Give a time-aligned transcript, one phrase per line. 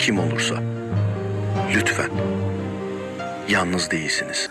[0.00, 0.54] kim olursa.
[1.74, 2.10] Lütfen.
[3.48, 4.48] Yalnız değilsiniz.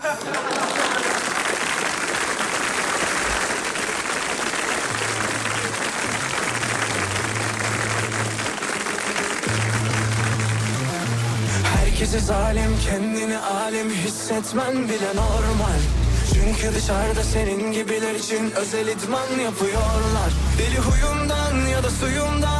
[11.76, 15.80] Herkese zalim kendini alim hissetmen bile normal.
[16.34, 20.30] Çünkü dışarıda senin gibiler için özel idman yapıyorlar.
[20.58, 22.59] Deli huyundan ya da suyundan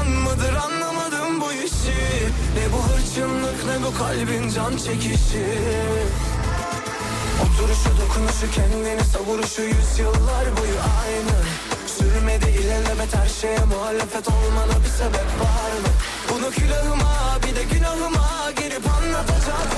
[2.57, 5.47] Ne bu hırçınlık ne bu kalbin can çekişi
[7.43, 11.37] Oturuşu dokunuşu kendini savuruşu yüzyıllar boyu aynı
[11.87, 15.89] Sürmedi ilelebet her şeye muhalefet olmana bir sebep var mı?
[16.33, 19.69] Bunu külahıma bir de günahıma girip anlatacak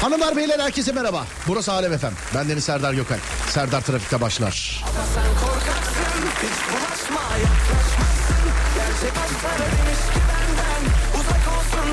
[0.00, 1.24] Hanımlar beyler herkese merhaba.
[1.46, 2.12] Burası Alem Efem.
[2.34, 3.18] Ben Deniz Serdar Gökal.
[3.48, 4.84] Serdar Trafik'te başlar.
[4.84, 8.44] Ama sen korkaksın hiç bulaşma yaklaşmazsın
[8.76, 10.33] Gerçek aşklara demiş ki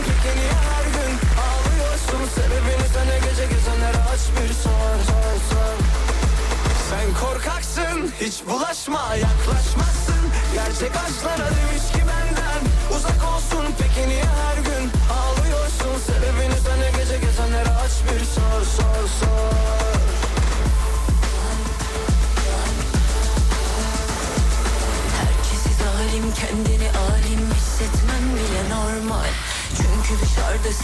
[0.09, 1.13] niye her gün
[1.45, 2.21] ağlıyorsun.
[2.35, 5.75] Sebebini sana gece gezenlere aç bir sor sor sor.
[6.89, 10.21] Sen korkaksın hiç bulaşma yaklaşmazsın.
[10.53, 12.61] Gerçek aşklara demiş ki benden
[12.95, 13.65] uzak olsun.
[13.79, 14.85] Peki niye her gün
[15.19, 15.95] ağlıyorsun?
[16.07, 16.90] Sebebini sana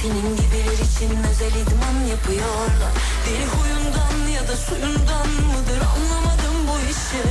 [0.02, 2.94] senin gibiler için özel idman yapıyorlar.
[3.26, 7.24] Deli huyundan ya da suyundan mıdır anlamadım bu işi.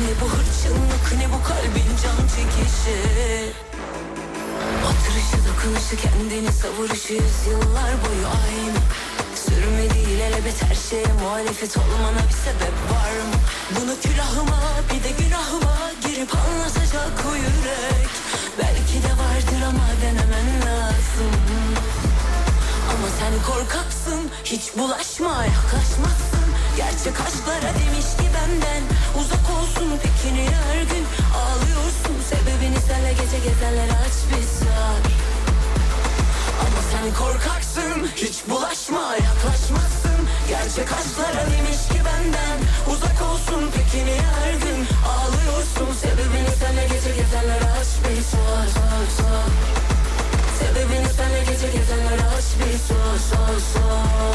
[0.00, 2.98] Ne bu hırçınlık ne bu kalbin can çekişi.
[4.88, 8.80] Oturuşu dokunuşu kendini savuruşu yüzyıllar boyu aynı.
[9.44, 13.36] Sürmedi ilelebet her şeye muhalefet olmana bir sebep var mı?
[13.76, 18.10] Bunu külahıma bir de günahıma girip anlatacak o yürek.
[18.58, 21.69] Belki de vardır ama denemen lazım
[23.20, 26.46] sen korkaksın hiç bulaşma yaklaşmazsın.
[26.76, 28.82] Gerçek aşklara demiş ki benden
[29.20, 29.88] uzak olsun
[30.34, 31.04] niye her gün.
[31.40, 35.00] Ağlıyorsun Sebebini senle gece gezenlere aç bir sor
[36.64, 40.20] ama sen korkaksın hiç bulaşma yaklaşmazsın.
[40.48, 42.58] Gerçek aşklara demiş ki benden
[42.92, 43.62] uzak olsun
[44.06, 44.80] niye her gün.
[45.12, 49.99] Ağlıyorsun Sebebini senle gece gezenlere aç bir sor sor sor
[50.60, 54.30] Sebebini senle gece gezenlere aç bir sor sor sor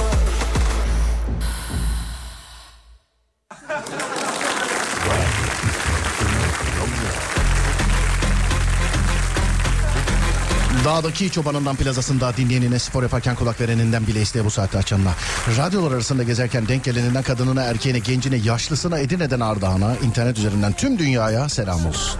[10.85, 15.11] Dağdaki çobanından plazasında dinleyenine spor yaparken kulak vereninden bile isteye bu saatte açanına.
[15.57, 21.49] Radyolar arasında gezerken denk geleninden kadınına, erkeğine, gencine, yaşlısına, Edirne'den Ardahan'a, internet üzerinden tüm dünyaya
[21.49, 22.19] selam olsun.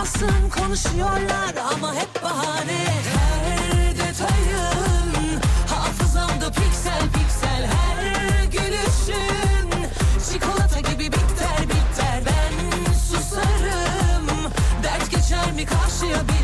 [0.00, 2.84] Belasın konuşuyorlar ama hep bahane.
[3.14, 5.40] Her detayın
[5.70, 9.70] hafızamda piksel piksel her gülüşün.
[10.32, 14.26] Çikolata gibi bitter bitter ben susarım.
[14.82, 16.39] Dert geçer mi karşıya bilmem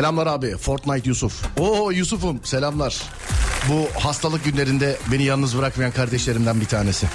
[0.00, 0.56] Selamlar abi.
[0.56, 1.42] Fortnite Yusuf.
[1.58, 3.02] Oo Yusuf'um selamlar.
[3.68, 7.06] Bu hastalık günlerinde beni yalnız bırakmayan kardeşlerimden bir tanesi.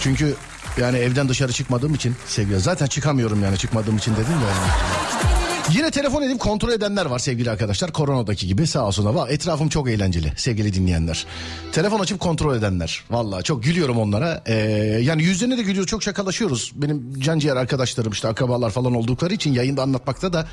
[0.00, 0.34] Çünkü
[0.80, 5.33] yani evden dışarı çıkmadığım için sevgili zaten çıkamıyorum yani çıkmadığım için dedim de yani.
[5.72, 7.92] Yine telefon edip kontrol edenler var sevgili arkadaşlar.
[7.92, 11.26] Koronadaki gibi sağ olsun ama etrafım çok eğlenceli sevgili dinleyenler.
[11.72, 13.04] Telefon açıp kontrol edenler.
[13.10, 14.42] Valla çok gülüyorum onlara.
[14.46, 14.54] Ee,
[15.02, 16.72] yani yüzlerine de gülüyor çok şakalaşıyoruz.
[16.74, 20.46] Benim can ciğer arkadaşlarım işte akrabalar falan oldukları için yayında anlatmakta da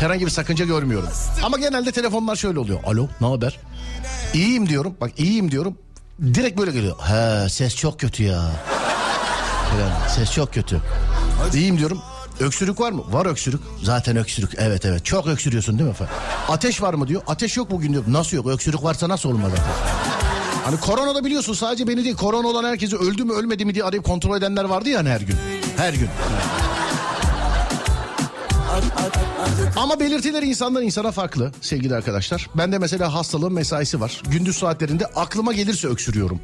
[0.00, 1.08] herhangi bir sakınca görmüyorum.
[1.42, 2.78] Ama genelde telefonlar şöyle oluyor.
[2.84, 3.58] Alo ne haber?
[4.34, 5.78] İyiyim diyorum bak iyiyim diyorum.
[6.34, 6.96] Direkt böyle geliyor.
[6.98, 8.50] He ses çok kötü ya.
[9.70, 10.08] Falan.
[10.08, 10.80] Ses çok kötü.
[11.54, 12.00] İyiyim diyorum.
[12.40, 13.02] Öksürük var mı?
[13.10, 13.60] Var öksürük.
[13.82, 14.50] Zaten öksürük.
[14.58, 15.04] Evet evet.
[15.04, 16.14] Çok öksürüyorsun değil mi efendim?
[16.48, 17.22] Ateş var mı diyor.
[17.26, 18.04] Ateş yok bugün diyor.
[18.08, 18.46] Nasıl yok?
[18.46, 19.64] Öksürük varsa nasıl olmaz zaten?
[20.64, 24.04] Hani koronada biliyorsun sadece beni değil korona olan herkesi öldü mü ölmedi mi diye arayıp
[24.04, 25.36] kontrol edenler vardı ya hani her gün.
[25.76, 26.08] Her gün.
[29.76, 32.50] Ama belirtiler insandan insana farklı sevgili arkadaşlar.
[32.54, 34.22] Bende mesela hastalığın mesaisi var.
[34.30, 36.40] Gündüz saatlerinde aklıma gelirse öksürüyorum.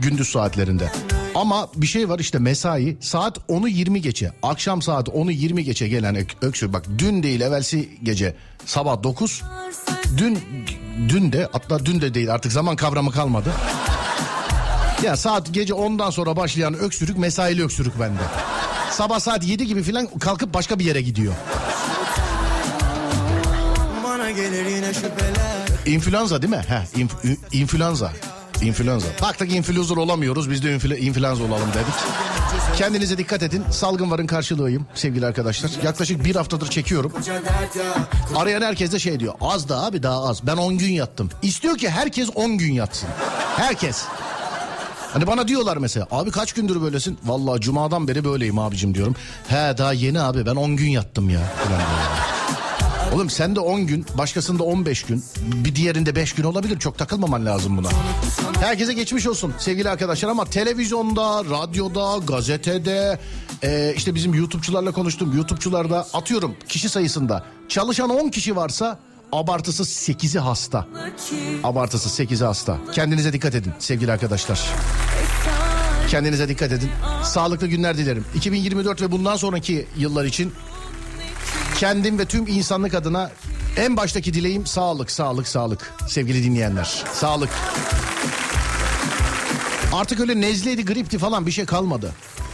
[0.00, 0.92] Gündüz saatlerinde.
[1.34, 4.32] Ama bir şey var işte mesai saat 10'u 20 geçe.
[4.42, 6.72] Akşam saat 10'u 20 geçe gelen ök- öksür.
[6.72, 8.34] Bak dün değil evvelsi gece
[8.66, 9.42] sabah 9.
[10.16, 10.38] Dün
[11.08, 13.52] dün de hatta dün de değil artık zaman kavramı kalmadı.
[15.02, 18.20] Ya saat gece 10'dan sonra başlayan öksürük mesaili öksürük bende.
[18.90, 21.34] Sabah saat 7 gibi falan kalkıp başka bir yere gidiyor.
[25.86, 26.64] İnfluenza değil mi?
[26.68, 28.12] Heh, inf- ü- influenza.
[28.62, 29.06] İnfluenza.
[29.22, 31.94] Baktık influencer olamıyoruz biz de influ- influenza olalım dedik.
[32.76, 33.64] Kendinize dikkat edin.
[33.70, 35.70] Salgın varın karşılığıyım sevgili arkadaşlar.
[35.84, 37.12] Yaklaşık bir haftadır çekiyorum.
[38.36, 39.34] Arayan herkes de şey diyor.
[39.40, 40.46] Az da abi daha az.
[40.46, 41.30] Ben 10 gün yattım.
[41.42, 43.08] İstiyor ki herkes 10 gün yatsın.
[43.56, 44.04] Herkes.
[45.12, 47.18] Hani bana diyorlar mesela abi kaç gündür böylesin?
[47.24, 49.14] Vallahi cumadan beri böyleyim abicim diyorum.
[49.48, 51.40] He daha yeni abi ben 10 gün yattım ya.
[51.40, 51.80] Falan.
[53.14, 55.24] Oğlum sen de 10 gün, başkasında 15 gün,
[55.64, 56.78] bir diğerinde 5 gün olabilir.
[56.78, 57.88] Çok takılmaman lazım buna.
[58.60, 63.18] Herkese geçmiş olsun sevgili arkadaşlar ama televizyonda, radyoda, gazetede,
[63.62, 65.36] e, işte bizim YouTube'çularla konuştum.
[65.36, 68.98] YouTube'çularda atıyorum kişi sayısında çalışan 10 kişi varsa
[69.32, 70.86] abartısı 8'i hasta.
[71.64, 72.78] Abartısı 8'i hasta.
[72.92, 74.68] Kendinize dikkat edin sevgili arkadaşlar.
[76.10, 76.90] Kendinize dikkat edin.
[77.24, 78.24] Sağlıklı günler dilerim.
[78.34, 80.52] 2024 ve bundan sonraki yıllar için
[81.78, 83.30] kendim ve tüm insanlık adına
[83.76, 85.94] en baştaki dileğim sağlık, sağlık, sağlık.
[86.08, 87.50] Sevgili dinleyenler, sağlık.
[89.92, 92.12] Artık öyle nezleydi, gripti falan bir şey kalmadı.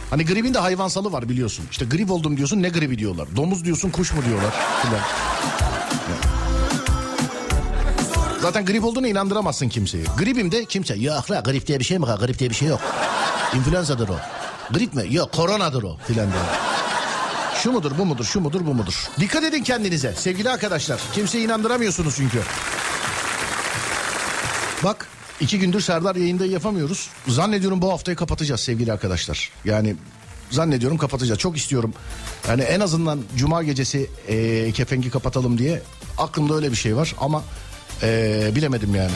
[0.09, 1.65] Hani gripin de hayvansalı var biliyorsun.
[1.71, 3.27] İşte grip oldum diyorsun ne gribi diyorlar.
[3.35, 4.53] Domuz diyorsun kuş mu diyorlar.
[4.81, 5.01] Filan.
[8.41, 10.05] Zaten grip olduğuna inandıramazsın kimseyi.
[10.17, 12.19] Gripim de kimse yok la grip diye bir şey mi var?
[12.19, 12.81] Grip diye bir şey yok.
[13.55, 14.15] İnfluenzadır o.
[14.71, 15.03] Grip mi?
[15.09, 16.74] Yok koronadır o filan diyor.
[17.65, 19.09] Şu mudur bu mudur şu mudur bu mudur.
[19.19, 21.01] Dikkat edin kendinize sevgili arkadaşlar.
[21.13, 22.41] Kimseye inandıramıyorsunuz çünkü.
[24.83, 25.07] Bak
[25.39, 27.09] iki gündür Serdar yayında yapamıyoruz.
[27.27, 29.51] Zannediyorum bu haftayı kapatacağız sevgili arkadaşlar.
[29.65, 29.95] Yani
[30.51, 31.39] zannediyorum kapatacağız.
[31.39, 31.93] Çok istiyorum.
[32.47, 35.81] Yani en azından cuma gecesi e, kefengi kapatalım diye
[36.17, 37.43] aklımda öyle bir şey var ama
[38.03, 39.13] e, bilemedim yani.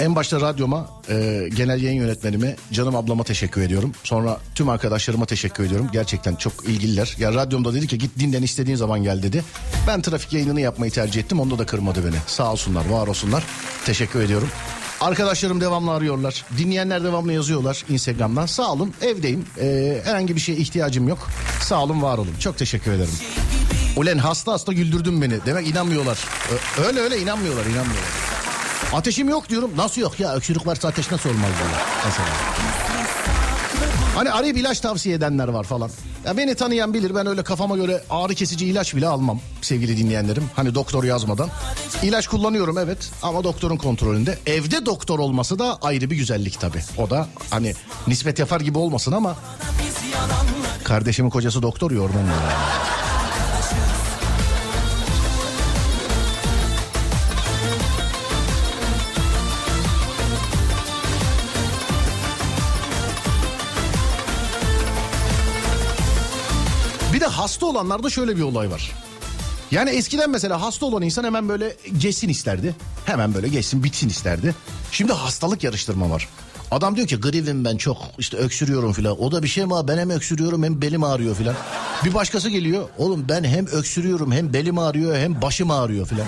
[0.00, 3.92] En başta radyoma, e, genel yayın yönetmenime, canım ablama teşekkür ediyorum.
[4.04, 5.88] Sonra tüm arkadaşlarıma teşekkür ediyorum.
[5.92, 7.16] Gerçekten çok ilgililer.
[7.18, 9.44] Ya radyomda dedi ki git dinlen istediğin zaman gel dedi.
[9.86, 11.40] Ben trafik yayınını yapmayı tercih ettim.
[11.40, 12.16] Onda da kırmadı beni.
[12.26, 13.44] Sağ olsunlar, var olsunlar.
[13.84, 14.48] Teşekkür ediyorum.
[15.00, 16.44] Arkadaşlarım devamlı arıyorlar.
[16.58, 18.46] Dinleyenler devamlı yazıyorlar Instagram'dan.
[18.46, 19.44] Sağ olun evdeyim.
[19.60, 21.28] E, herhangi bir şeye ihtiyacım yok.
[21.60, 22.34] Sağ olun var olun.
[22.40, 23.14] Çok teşekkür ederim.
[23.96, 25.46] Ulen hasta hasta güldürdün beni.
[25.46, 26.18] Demek inanmıyorlar.
[26.86, 28.39] Öyle öyle inanmıyorlar inanmıyorlar.
[28.94, 29.70] Ateşim yok diyorum.
[29.76, 30.34] Nasıl yok ya?
[30.34, 31.70] Öksürük varsa ateş nasıl olmaz diyor.
[32.04, 32.28] Mesela.
[34.14, 35.90] Hani arayıp ilaç tavsiye edenler var falan.
[36.26, 40.50] Ya beni tanıyan bilir ben öyle kafama göre ağrı kesici ilaç bile almam sevgili dinleyenlerim.
[40.56, 41.48] Hani doktor yazmadan.
[42.02, 44.38] İlaç kullanıyorum evet ama doktorun kontrolünde.
[44.46, 46.82] Evde doktor olması da ayrı bir güzellik tabii.
[46.98, 47.74] O da hani
[48.06, 49.36] nispet yapar gibi olmasın ama
[50.84, 52.00] kardeşimin kocası doktor ya
[67.70, 68.92] olanlarda şöyle bir olay var.
[69.70, 72.74] Yani eskiden mesela hasta olan insan hemen böyle geçsin isterdi.
[73.04, 74.54] Hemen böyle geçsin bitsin isterdi.
[74.92, 76.28] Şimdi hastalık yarıştırma var.
[76.70, 79.22] Adam diyor ki gripim ben çok işte öksürüyorum filan.
[79.22, 81.54] O da bir şey mi ben hem öksürüyorum hem belim ağrıyor filan.
[82.04, 82.88] Bir başkası geliyor.
[82.98, 86.26] Oğlum ben hem öksürüyorum hem belim ağrıyor hem başım ağrıyor filan.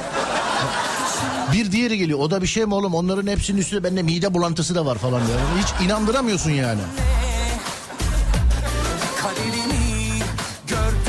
[1.53, 2.19] Bir diğeri geliyor.
[2.19, 2.95] O da bir şey mi oğlum?
[2.95, 5.39] Onların hepsinin üstünde bende mide bulantısı da var falan diyor.
[5.63, 6.81] Hiç inandıramıyorsun yani.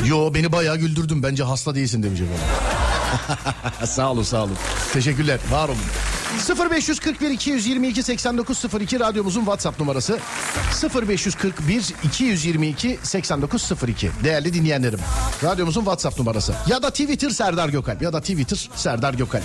[0.06, 2.44] Yo beni bayağı güldürdün bence hasta değilsin demiş efendim.
[3.86, 4.56] sağ olun sağ olun.
[4.92, 5.78] Teşekkürler var olun.
[6.70, 10.18] 0541 222 8902 radyomuzun WhatsApp numarası
[11.08, 15.00] 0541 222 8902 değerli dinleyenlerim
[15.44, 19.44] radyomuzun WhatsApp numarası ya da Twitter Serdar Gökalp ya da Twitter Serdar Gökalp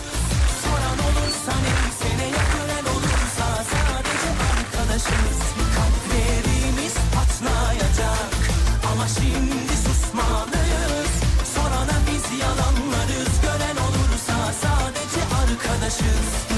[15.90, 16.49] precious.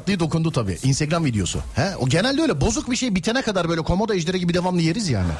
[0.00, 0.78] Tatlıyı dokundu tabii.
[0.82, 1.58] Instagram videosu.
[1.74, 1.96] He?
[1.96, 5.32] O genelde öyle bozuk bir şey bitene kadar böyle komodo ejderi gibi devamlı yeriz yani.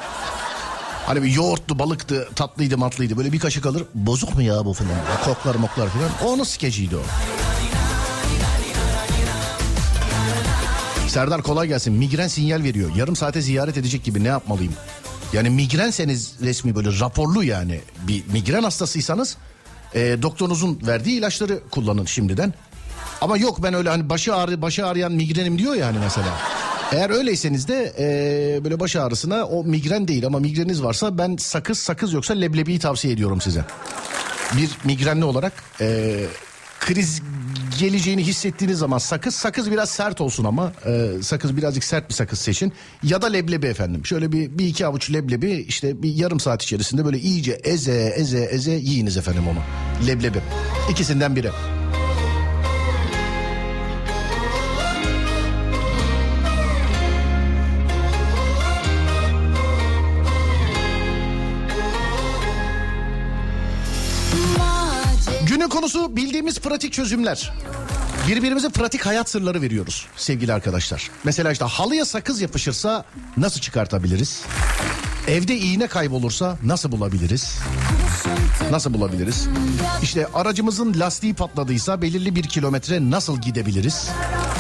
[1.07, 3.17] Hani bir yoğurtlu, balıktı, tatlıydı, matlıydı.
[3.17, 3.85] Böyle bir kaşık alır.
[3.95, 4.91] Bozuk mu ya bu falan?
[5.25, 6.33] Koklar moklar falan.
[6.33, 7.03] Onun skeciydi o.
[11.09, 11.93] Serdar kolay gelsin.
[11.93, 12.91] Migren sinyal veriyor.
[12.97, 14.73] Yarım saate ziyaret edecek gibi ne yapmalıyım?
[15.33, 19.37] Yani migrenseniz resmi böyle raporlu yani bir migren hastasıysanız
[19.95, 22.55] e, doktorunuzun verdiği ilaçları kullanın şimdiden.
[23.21, 26.37] Ama yok ben öyle hani başı ağrı başı ağrıyan migrenim diyor yani mesela.
[26.93, 31.79] Eğer öyleyseniz de e, böyle baş ağrısına o migren değil ama migreniniz varsa ben sakız
[31.79, 33.65] sakız yoksa leblebiyi tavsiye ediyorum size.
[34.57, 36.17] Bir migrenli olarak e,
[36.81, 37.23] kriz
[37.79, 42.39] geleceğini hissettiğiniz zaman sakız sakız biraz sert olsun ama e, sakız birazcık sert bir sakız
[42.39, 42.73] seçin
[43.03, 47.05] ya da leblebi efendim şöyle bir, bir iki avuç leblebi işte bir yarım saat içerisinde
[47.05, 49.59] böyle iyice eze eze eze yiyiniz efendim onu
[50.07, 50.39] leblebi
[50.91, 51.51] ikisinden biri.
[65.81, 67.53] Konusu bildiğimiz pratik çözümler.
[68.29, 71.11] Birbirimize pratik hayat sırları veriyoruz sevgili arkadaşlar.
[71.25, 73.05] Mesela işte halıya sakız yapışırsa
[73.37, 74.43] nasıl çıkartabiliriz?
[75.29, 77.59] Evde iğne kaybolursa nasıl bulabiliriz?
[78.71, 79.49] Nasıl bulabiliriz?
[80.03, 84.09] İşte aracımızın lastiği patladıysa belirli bir kilometre nasıl gidebiliriz?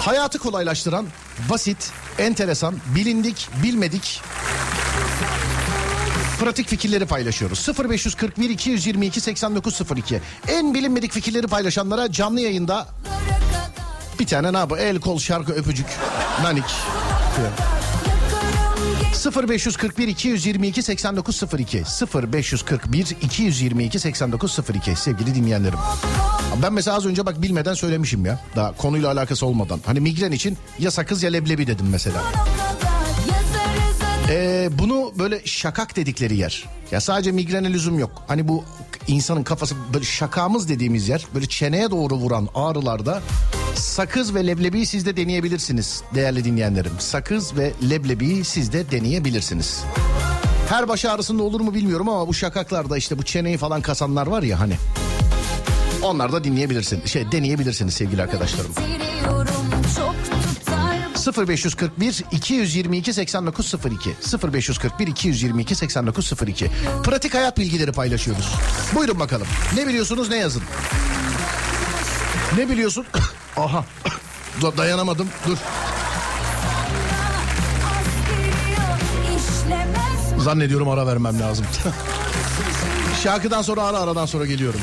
[0.00, 1.06] Hayatı kolaylaştıran,
[1.50, 4.22] basit, enteresan, bilindik, bilmedik
[6.40, 7.68] pratik fikirleri paylaşıyoruz.
[7.78, 10.20] 0541 222 8902.
[10.48, 12.86] En bilinmedik fikirleri paylaşanlara canlı yayında
[14.20, 14.80] bir tane ne yapıyor?
[14.80, 15.86] El, kol, şarkı, öpücük,
[16.42, 16.64] nanik.
[19.48, 21.82] 0541 222 8902
[22.32, 25.78] 0541 222 8902 sevgili dinleyenlerim.
[26.62, 28.40] Ben mesela az önce bak bilmeden söylemişim ya.
[28.56, 29.80] Daha konuyla alakası olmadan.
[29.86, 32.22] Hani migren için ya sakız ya leblebi dedim mesela.
[34.30, 36.64] Ee, bunu böyle şakak dedikleri yer.
[36.90, 38.22] Ya sadece migrene lüzum yok.
[38.28, 38.64] Hani bu
[39.08, 41.26] insanın kafası böyle şakamız dediğimiz yer.
[41.34, 43.22] Böyle çeneye doğru vuran ağrılarda
[43.74, 46.92] sakız ve leblebiyi siz de deneyebilirsiniz değerli dinleyenlerim.
[46.98, 49.84] Sakız ve leblebiyi siz de deneyebilirsiniz.
[50.68, 54.42] Her baş ağrısında olur mu bilmiyorum ama bu şakaklarda işte bu çeneyi falan kasanlar var
[54.42, 54.74] ya hani.
[56.02, 57.10] Onlar da dinleyebilirsiniz.
[57.10, 58.70] Şey deneyebilirsiniz sevgili arkadaşlarım.
[61.26, 64.10] 0541 222 8902
[64.52, 66.70] 0541 222 8902
[67.04, 68.54] Pratik hayat bilgileri paylaşıyoruz.
[68.94, 69.46] Buyurun bakalım.
[69.76, 70.62] Ne biliyorsunuz ne yazın.
[72.56, 73.06] Ne biliyorsun?
[73.56, 73.84] Aha.
[74.76, 75.28] Dayanamadım.
[75.46, 75.56] Dur.
[80.38, 81.66] Zannediyorum ara vermem lazım.
[83.22, 84.80] Şarkıdan sonra ara aradan sonra geliyorum.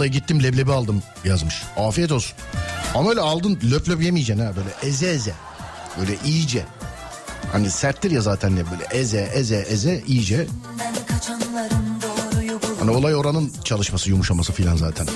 [0.00, 1.62] Vallahi gittim leblebi aldım yazmış.
[1.76, 2.32] Afiyet olsun.
[2.94, 5.32] Ama öyle aldın löp löp yemeyeceksin ha böyle eze eze.
[6.00, 6.64] Böyle iyice.
[7.52, 10.46] Hani serttir ya zaten ya böyle eze eze eze iyice.
[12.80, 15.06] Hani olay oranın çalışması yumuşaması filan zaten.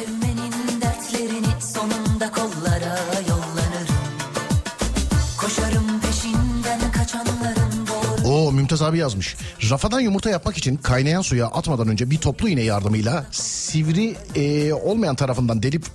[8.55, 9.37] Mümtaz abi yazmış.
[9.71, 15.17] Rafadan yumurta yapmak için kaynayan suya atmadan önce bir toplu iğne yardımıyla sivri e, olmayan
[15.17, 15.87] tarafından delip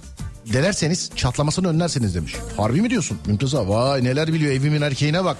[0.53, 2.35] delerseniz çatlamasını önlersiniz demiş.
[2.57, 3.69] Harbi mi diyorsun Mümtaz abi?
[3.69, 5.37] Vay neler biliyor evimin erkeğine bak.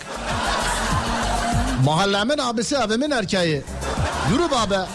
[1.86, 3.62] Mahallemin abisi abimin erkeği.
[4.32, 4.86] Yürü be.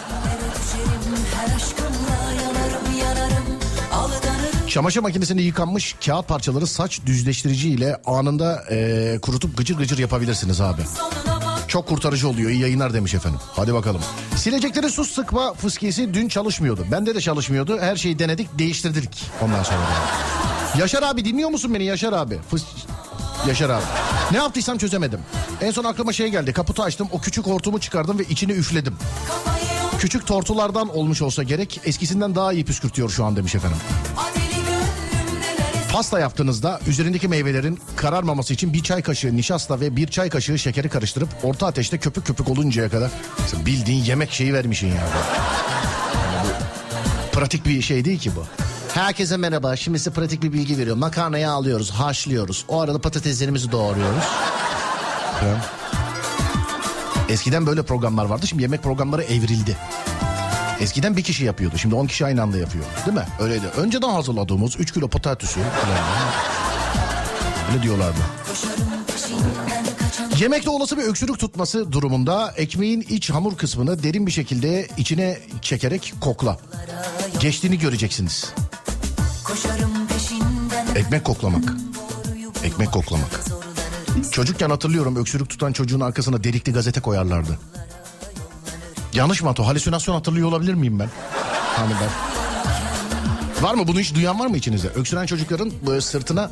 [4.69, 10.83] Çamaşır makinesinde yıkanmış kağıt parçaları saç düzleştirici ile anında e, kurutup gıcır gıcır yapabilirsiniz abi.
[10.99, 11.34] Sonuna.
[11.75, 12.50] Çok kurtarıcı oluyor.
[12.50, 13.40] İyi yayınlar demiş efendim.
[13.52, 14.00] Hadi bakalım.
[14.37, 16.87] Silecekleri su sıkma fıskiyesi dün çalışmıyordu.
[16.93, 17.78] Bende de çalışmıyordu.
[17.81, 19.78] Her şeyi denedik, değiştirdik ondan sonra.
[19.78, 20.78] da.
[20.78, 22.38] Yaşar abi dinliyor musun beni Yaşar abi?
[22.50, 22.64] Fıs...
[23.49, 23.83] Yaşar abi.
[24.31, 25.21] Ne yaptıysam çözemedim.
[25.61, 26.52] En son aklıma şey geldi.
[26.52, 27.09] Kaputu açtım.
[27.12, 28.97] O küçük hortumu çıkardım ve içine üfledim.
[29.99, 31.81] Küçük tortulardan olmuş olsa gerek.
[31.85, 33.78] Eskisinden daha iyi püskürtüyor şu an demiş efendim.
[34.16, 34.44] Neler
[35.95, 40.88] Pasta yaptığınızda üzerindeki meyvelerin kararmaması için bir çay kaşığı nişasta ve bir çay kaşığı şekeri
[40.88, 43.11] karıştırıp orta ateşte köpük köpük oluncaya kadar
[43.66, 44.95] bildiğin yemek şeyi vermişsin ya.
[44.95, 45.05] Yani
[46.45, 48.45] bu pratik bir şey değil ki bu.
[48.95, 49.77] Herkese merhaba.
[49.77, 51.01] Şimdi size pratik bir bilgi veriyorum.
[51.01, 52.64] Makarnayı alıyoruz, haşlıyoruz.
[52.68, 54.25] O arada patateslerimizi doğruyoruz.
[57.29, 58.47] Eskiden böyle programlar vardı.
[58.47, 59.77] Şimdi yemek programları evrildi.
[60.81, 61.79] Eskiden bir kişi yapıyordu.
[61.79, 62.85] Şimdi 10 kişi aynı anda yapıyor.
[63.07, 63.27] Değil mi?
[63.41, 63.67] Öyleydi.
[63.77, 65.61] Önceden hazırladığımız 3 kilo patatesi.
[65.61, 65.99] falan.
[67.73, 68.19] Öyle diyorlardı.
[70.39, 76.15] Yemekte olası bir öksürük tutması durumunda ekmeğin iç hamur kısmını derin bir şekilde içine çekerek
[76.21, 76.59] kokla.
[77.41, 78.53] Geçtiğini göreceksiniz.
[80.97, 81.65] Ekmek koklamak.
[82.65, 83.41] Ekmek koklamak.
[84.31, 87.59] Çocukken hatırlıyorum öksürük tutan çocuğun arkasına delikli gazete koyarlardı.
[89.14, 89.66] Yanlış mı Ato?
[89.66, 91.09] Halüsinasyon hatırlıyor olabilir miyim ben?
[91.77, 92.11] Hani ben.
[93.64, 94.88] Var mı bunu hiç duyan var mı içinizde?
[94.88, 96.50] Öksüren çocukların böyle sırtına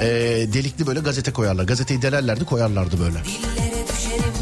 [0.00, 1.64] eee, delikli böyle gazete koyarlar.
[1.64, 3.18] Gazeteyi delerlerdi koyarlardı böyle.
[3.24, 4.32] Düşerim.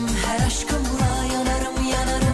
[1.33, 2.31] Yanarım yanarım.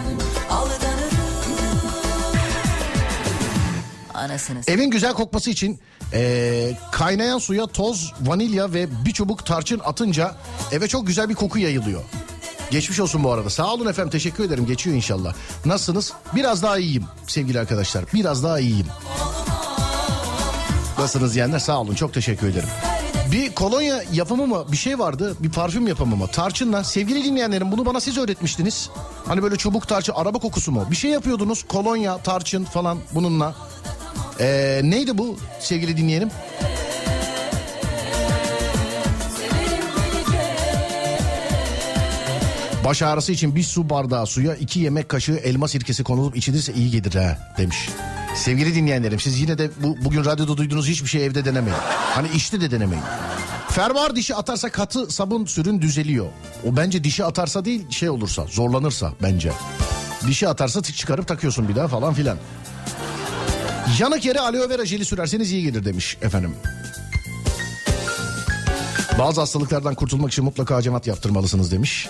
[4.67, 5.79] Evin güzel kokması için
[6.13, 10.35] eee, kaynayan suya toz, vanilya ve bir çubuk tarçın atınca
[10.71, 12.01] eve çok güzel bir koku yayılıyor.
[12.71, 13.49] Geçmiş olsun bu arada.
[13.49, 14.65] Sağ olun efendim teşekkür ederim.
[14.65, 15.33] Geçiyor inşallah.
[15.65, 16.13] Nasılsınız?
[16.35, 18.05] Biraz daha iyiyim sevgili arkadaşlar.
[18.13, 18.87] Biraz daha iyiyim.
[20.99, 22.69] Nasılsınız diyenler sağ olun çok teşekkür ederim.
[23.31, 27.85] Bir kolonya yapımı mı bir şey vardı bir parfüm yapımı mı tarçınla sevgili dinleyenlerim bunu
[27.85, 28.89] bana siz öğretmiştiniz.
[29.25, 33.55] Hani böyle çubuk tarçın araba kokusu mu bir şey yapıyordunuz kolonya tarçın falan bununla.
[34.39, 36.29] Ee, neydi bu sevgili dinleyenim?
[42.87, 46.91] Baş ağrısı için bir su bardağı suya iki yemek kaşığı elma sirkesi konulup içilirse iyi
[46.91, 47.89] gelir ha demiş.
[48.35, 51.79] Sevgili dinleyenlerim siz yine de bu, bugün radyoda duyduğunuz hiçbir şey evde denemeyin.
[52.15, 53.03] Hani işte de denemeyin.
[53.69, 56.25] Fermuar dişi atarsa katı sabun sürün düzeliyor.
[56.65, 59.51] O bence dişi atarsa değil şey olursa zorlanırsa bence.
[60.27, 62.37] Dişi atarsa çıkarıp takıyorsun bir daha falan filan.
[63.99, 66.55] Yanık yere aloe vera jeli sürerseniz iyi gelir demiş efendim.
[69.19, 72.09] Bazı hastalıklardan kurtulmak için mutlaka hacamat yaptırmalısınız demiş.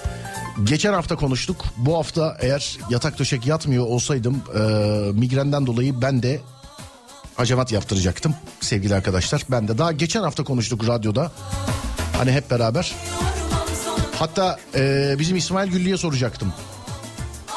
[0.63, 1.65] Geçen hafta konuştuk.
[1.77, 4.61] Bu hafta eğer yatak döşek yatmıyor olsaydım e,
[5.13, 6.41] migrenden dolayı ben de
[7.35, 9.41] hacamat yaptıracaktım sevgili arkadaşlar.
[9.51, 11.31] Ben de daha geçen hafta konuştuk radyoda.
[12.17, 12.95] Hani hep beraber.
[14.15, 16.53] Hatta e, bizim İsmail Güllü'ye soracaktım.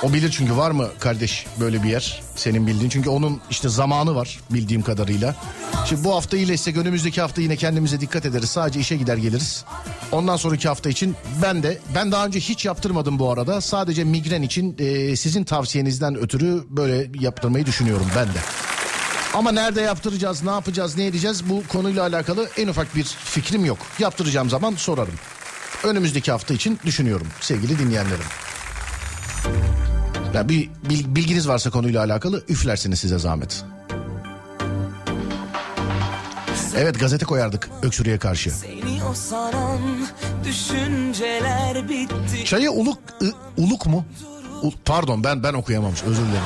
[0.03, 2.91] O bilir çünkü var mı kardeş böyle bir yer senin bildiğin.
[2.91, 5.35] Çünkü onun işte zamanı var bildiğim kadarıyla.
[5.87, 8.51] Şimdi bu hafta iyileşsek önümüzdeki hafta yine kendimize dikkat ederiz.
[8.51, 9.65] Sadece işe gider geliriz.
[10.13, 13.61] Ondan sonraki hafta için ben de ben daha önce hiç yaptırmadım bu arada.
[13.61, 18.39] Sadece migren için e, sizin tavsiyenizden ötürü böyle yaptırmayı düşünüyorum ben de.
[19.35, 23.79] Ama nerede yaptıracağız, ne yapacağız, ne edeceğiz bu konuyla alakalı en ufak bir fikrim yok.
[23.99, 25.15] Yaptıracağım zaman sorarım.
[25.85, 28.25] Önümüzdeki hafta için düşünüyorum sevgili dinleyenlerim.
[30.35, 33.65] Ya bir bil- bilginiz varsa konuyla alakalı üflersiniz size zahmet.
[36.77, 38.51] Evet gazete koyardık öksürüğe karşı.
[42.45, 44.05] Çayı uluk ı- uluk mu?
[44.63, 46.43] U- pardon ben ben okuyamamış özür dilerim.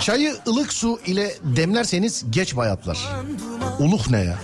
[0.00, 2.98] Çayı ılık su ile demlerseniz geç bayatlar.
[3.78, 4.38] Uluk ne ya?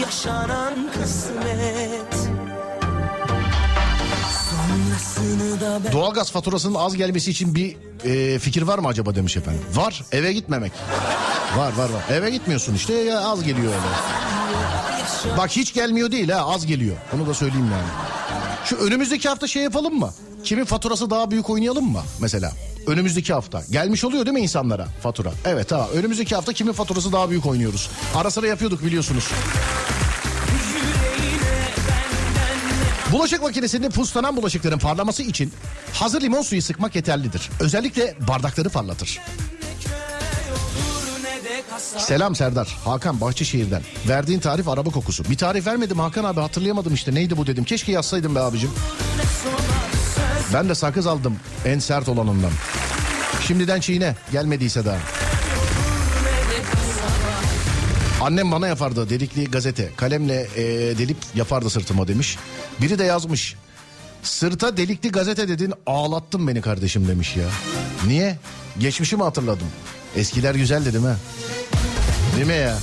[0.00, 1.81] Yaşanan kısmet
[5.92, 9.62] Doğalgaz faturasının az gelmesi için bir e, fikir var mı acaba demiş efendim.
[9.74, 10.72] Var eve gitmemek.
[11.56, 12.16] Var var var.
[12.16, 15.36] Eve gitmiyorsun işte ya az geliyor öyle.
[15.38, 16.96] Bak hiç gelmiyor değil ha az geliyor.
[17.16, 17.88] Onu da söyleyeyim yani.
[18.64, 20.10] Şu önümüzdeki hafta şey yapalım mı?
[20.44, 22.52] Kimin faturası daha büyük oynayalım mı mesela?
[22.86, 23.62] Önümüzdeki hafta.
[23.70, 25.32] Gelmiş oluyor değil mi insanlara fatura?
[25.44, 25.88] Evet ha.
[25.94, 27.90] Önümüzdeki hafta kimin faturası daha büyük oynuyoruz.
[28.14, 29.24] Ara sıra yapıyorduk biliyorsunuz.
[33.12, 35.52] Bulaşık makinesinde puslanan bulaşıkların parlaması için
[35.92, 37.50] hazır limon suyu sıkmak yeterlidir.
[37.60, 39.20] Özellikle bardakları parlatır.
[41.98, 42.78] Selam Serdar.
[42.84, 43.82] Hakan Bahçeşehir'den.
[44.08, 45.24] Verdiğin tarif araba kokusu.
[45.24, 47.14] Bir tarif vermedim Hakan abi hatırlayamadım işte.
[47.14, 47.64] Neydi bu dedim.
[47.64, 48.70] Keşke yazsaydım be abicim.
[50.54, 52.50] Ben de sakız aldım en sert olanından.
[53.46, 54.98] Şimdiden çiğne gelmediyse daha.
[58.22, 59.90] Annem bana yapardı delikli gazete.
[59.96, 60.62] Kalemle e,
[60.98, 62.38] delip yapardı sırtıma demiş.
[62.80, 63.56] Biri de yazmış.
[64.22, 67.48] Sırta delikli gazete dedin ağlattın beni kardeşim demiş ya.
[68.06, 68.38] Niye?
[68.78, 69.66] Geçmişi mi hatırladım?
[70.16, 71.16] Eskiler güzel dedim ha.
[72.36, 72.78] Değil mi ya?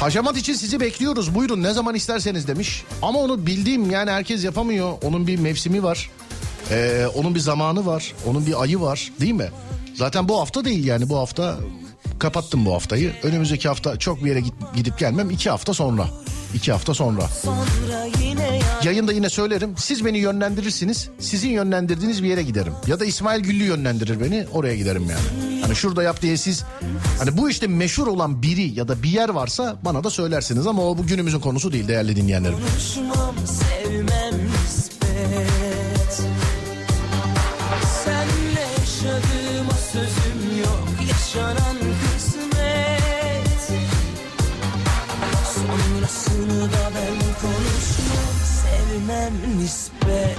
[0.00, 1.34] Haşamat için sizi bekliyoruz.
[1.34, 2.84] Buyurun ne zaman isterseniz demiş.
[3.02, 4.92] Ama onu bildiğim yani herkes yapamıyor.
[5.02, 6.10] Onun bir mevsimi var.
[6.70, 8.12] Ee, onun bir zamanı var.
[8.26, 9.50] Onun bir ayı var değil mi?
[9.94, 11.58] Zaten bu hafta değil yani bu hafta
[12.22, 13.12] kapattım bu haftayı.
[13.22, 14.42] Önümüzdeki hafta çok bir yere
[14.76, 15.30] gidip gelmem.
[15.30, 16.06] iki hafta sonra.
[16.54, 17.28] İki hafta sonra.
[18.84, 19.74] Yayında yine söylerim.
[19.76, 21.08] Siz beni yönlendirirsiniz.
[21.18, 22.72] Sizin yönlendirdiğiniz bir yere giderim.
[22.86, 24.46] Ya da İsmail Güllü yönlendirir beni.
[24.52, 25.62] Oraya giderim yani.
[25.62, 26.64] Hani şurada yap diye siz...
[27.18, 30.66] Hani bu işte meşhur olan biri ya da bir yer varsa bana da söylersiniz.
[30.66, 32.56] Ama o bu günümüzün konusu değil değerli dinleyenlerim.
[32.56, 36.22] Konuşmam sevmem nispet
[38.04, 41.71] Senle yaşadığıma sözüm yok Yaşanan
[49.12, 50.38] Sevmem nispet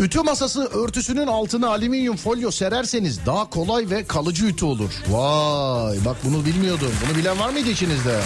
[0.00, 4.90] Ütü masası örtüsünün altına alüminyum folyo sererseniz daha kolay ve kalıcı ütü olur.
[5.08, 6.92] Vay bak bunu bilmiyordum.
[7.06, 8.20] Bunu bilen var mıydı içinizde?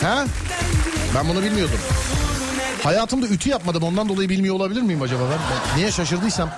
[0.00, 0.26] He?
[1.14, 1.78] Ben bunu bilmiyordum.
[2.82, 5.38] Hayatımda ütü yapmadım ondan dolayı bilmiyor olabilir miyim acaba ben?
[5.38, 6.50] ben niye şaşırdıysam?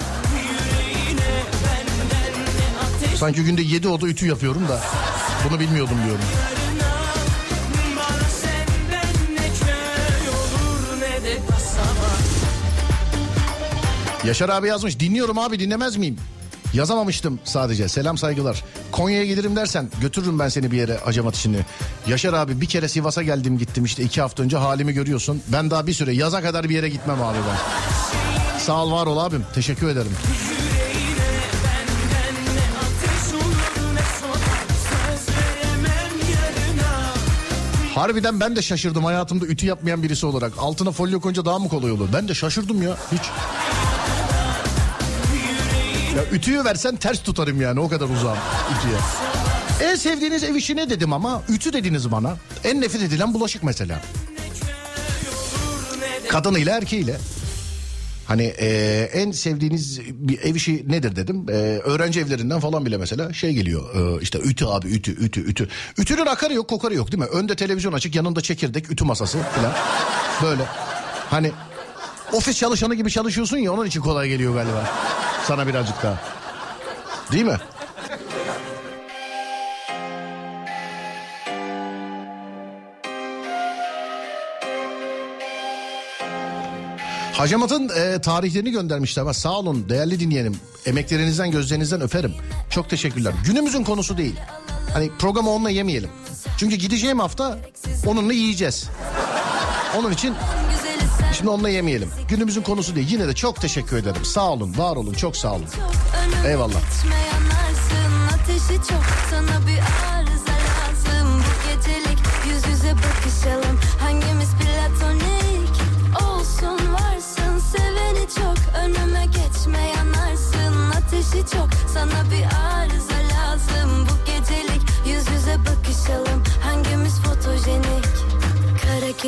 [3.16, 4.80] Sanki günde 7 oda ütü yapıyorum da
[5.48, 6.24] bunu bilmiyordum diyorum.
[14.28, 16.16] Yaşar abi yazmış dinliyorum abi dinlemez miyim?
[16.74, 18.64] Yazamamıştım sadece selam saygılar.
[18.92, 21.58] Konya'ya gelirim dersen götürürüm ben seni bir yere acamat işini.
[22.06, 25.42] Yaşar abi bir kere Sivas'a geldim gittim işte iki hafta önce halimi görüyorsun.
[25.52, 28.58] Ben daha bir süre yaza kadar bir yere gitmem abi ben.
[28.58, 30.12] Sağ ol var ol abim teşekkür ederim.
[37.94, 40.52] Harbiden ben de şaşırdım hayatımda ütü yapmayan birisi olarak.
[40.58, 42.08] Altına folyo koyunca daha mı kolay olur?
[42.12, 43.22] Ben de şaşırdım ya hiç.
[46.18, 48.38] Ya ütüyü versen ters tutarım yani o kadar uzağım
[48.78, 48.98] ütüye.
[49.90, 52.36] En sevdiğiniz ev işi ne dedim ama ütü dediniz bana.
[52.64, 54.02] En nefret edilen bulaşık mesela.
[56.28, 57.16] Kadınıyla erkeğiyle.
[58.26, 58.68] Hani e,
[59.12, 61.46] en sevdiğiniz bir ev işi nedir dedim.
[61.48, 61.52] E,
[61.84, 64.16] öğrenci evlerinden falan bile mesela şey geliyor.
[64.18, 65.68] E, işte ütü abi ütü ütü ütü.
[65.98, 67.28] Ütünün akarı yok kokarı yok değil mi?
[67.28, 69.72] Önde televizyon açık yanında çekirdek ütü masası falan.
[70.42, 70.62] Böyle
[71.30, 71.52] hani
[72.32, 74.84] ofis çalışanı gibi çalışıyorsun ya onun için kolay geliyor galiba.
[75.46, 76.18] Sana birazcık daha.
[77.32, 77.56] Değil mi?
[87.32, 90.56] Hacamat'ın e, tarihlerini göndermişler ama sağ olun değerli dinleyenim.
[90.86, 92.34] Emeklerinizden gözlerinizden öperim.
[92.70, 93.32] Çok teşekkürler.
[93.46, 94.34] Günümüzün konusu değil.
[94.92, 96.10] Hani programı onunla yemeyelim.
[96.58, 97.58] Çünkü gideceğim hafta
[98.06, 98.88] onunla yiyeceğiz.
[99.98, 100.34] Onun için
[101.38, 102.10] şimdi onunla yemeyelim.
[102.28, 103.08] Günümüzün konusu değil.
[103.10, 104.24] Yine de çok teşekkür ederim.
[104.24, 105.66] Sağ olun, var olun, çok sağ olun.
[106.46, 106.80] Eyvallah.
[108.34, 109.78] Ateşi çok sana bir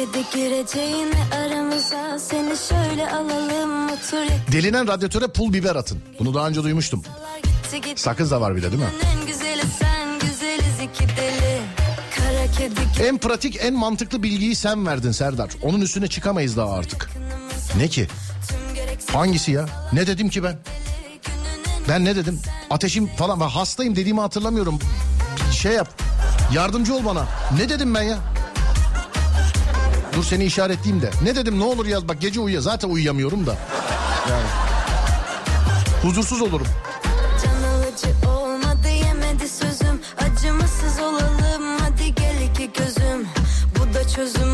[0.00, 5.98] kedi gireceğine aramıza Seni şöyle alalım otur Delinen radyatöre pul biber atın.
[6.18, 7.02] Bunu daha önce duymuştum.
[7.96, 8.88] Sakız da var bir de değil mi?
[9.14, 11.60] En güzeli sen güzeliz iki deli
[12.16, 15.50] Kara kedi En pratik, en mantıklı bilgiyi sen verdin Serdar.
[15.62, 17.10] Onun üstüne çıkamayız daha artık.
[17.76, 18.08] Ne ki?
[19.12, 19.66] Hangisi ya?
[19.92, 20.58] Ne dedim ki ben?
[21.88, 22.40] Ben ne dedim?
[22.70, 23.40] Ateşim falan.
[23.40, 24.78] Hastayım dediğimi hatırlamıyorum.
[25.52, 25.88] Şey yap.
[26.54, 27.26] Yardımcı ol bana.
[27.58, 28.18] Ne dedim ben ya?
[30.16, 31.10] Dur seni işaretleyeyim de.
[31.22, 32.60] Ne dedim ne olur yaz bak gece uyuya.
[32.60, 33.56] Zaten uyuyamıyorum da.
[34.30, 34.46] Yani.
[36.02, 36.66] Huzursuz olurum.
[38.28, 38.88] Olmadı
[39.48, 43.26] sözüm Acımasız olalım hadi gel iki gözüm
[43.78, 44.49] Bu da çözüm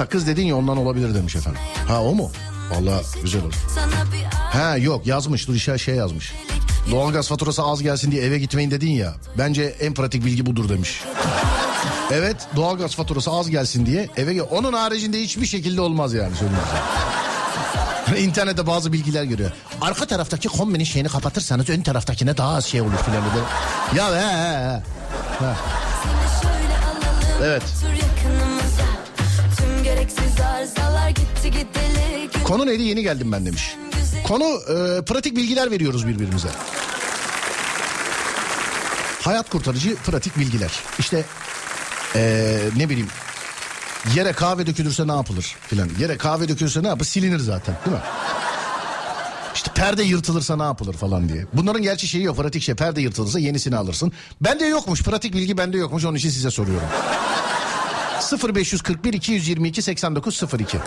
[0.00, 1.60] Sakız dedin ya ondan olabilir demiş efendim.
[1.88, 2.30] Ha o mu?
[2.70, 3.54] Valla güzel olur.
[4.34, 6.32] Ha yok yazmış dur işe şey yazmış.
[6.90, 9.14] Doğalgaz faturası az gelsin diye eve gitmeyin dedin ya.
[9.38, 11.00] Bence en pratik bilgi budur demiş.
[12.10, 14.44] Evet doğalgaz faturası az gelsin diye eve gel.
[14.50, 16.50] Onun haricinde hiçbir şekilde olmaz yani size.
[18.22, 19.50] İnternette bazı bilgiler görüyor.
[19.80, 23.22] Arka taraftaki kombinin şeyini kapatırsanız ön taraftakine daha az şey olur filan.
[23.96, 24.82] Ya he he
[25.46, 25.54] he.
[27.44, 27.62] Evet.
[32.50, 33.76] Konu neydi yeni geldim ben demiş.
[34.24, 36.48] Konu e, pratik bilgiler veriyoruz birbirimize.
[39.22, 40.70] Hayat kurtarıcı pratik bilgiler.
[40.98, 41.24] İşte
[42.16, 43.08] e, ne bileyim
[44.14, 45.88] yere kahve dökülürse ne yapılır filan.
[45.98, 47.06] Yere kahve dökülürse ne yapılır?
[47.06, 48.02] Silinir zaten değil mi?
[49.54, 51.46] İşte perde yırtılırsa ne yapılır falan diye.
[51.52, 52.74] Bunların gerçi şeyi yok pratik şey.
[52.74, 54.12] Perde yırtılırsa yenisini alırsın.
[54.40, 56.88] Bende yokmuş pratik bilgi bende yokmuş onun için size soruyorum.
[58.20, 60.78] 0541 222 8902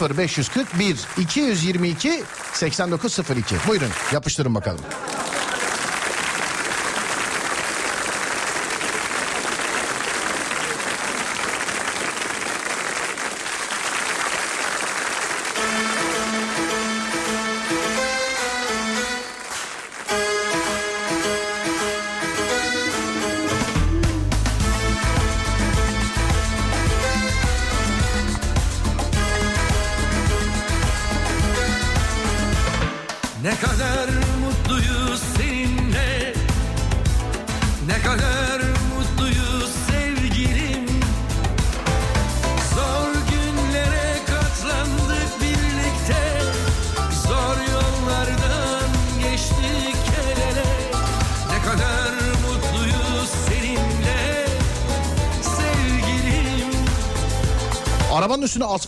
[0.00, 4.80] 0541 222 8902 Buyurun yapıştırın bakalım.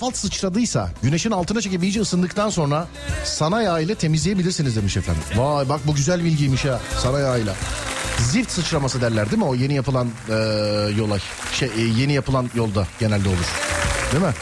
[0.06, 2.88] Asfalt sıçradıysa güneşin altına çekip iyice ısındıktan sonra
[3.24, 5.22] sana yağ temizleyebilirsiniz demiş efendim.
[5.36, 7.54] Vay bak bu güzel bilgiymiş ha sana yağıyla.
[8.18, 10.34] Zift sıçraması derler değil mi o yeni yapılan e,
[10.98, 11.18] yola
[11.52, 13.46] şey e, yeni yapılan yolda genelde olur.
[14.12, 14.34] Değil mi?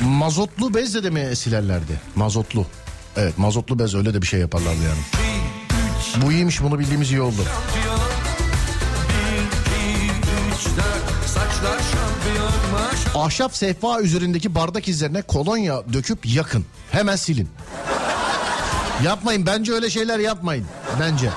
[0.00, 2.00] Mazotlu bezle de mi silerlerdi?
[2.14, 2.66] Mazotlu.
[3.16, 5.26] Evet mazotlu bez öyle de bir şey yaparlardı yani.
[6.24, 7.42] Bu iyiymiş bunu bildiğimiz iyi oldu.
[13.16, 16.64] Ahşap sehpa üzerindeki bardak izlerine kolonya döküp yakın.
[16.90, 17.48] Hemen silin.
[19.04, 20.64] Yapmayın bence öyle şeyler yapmayın.
[21.00, 21.30] Bence.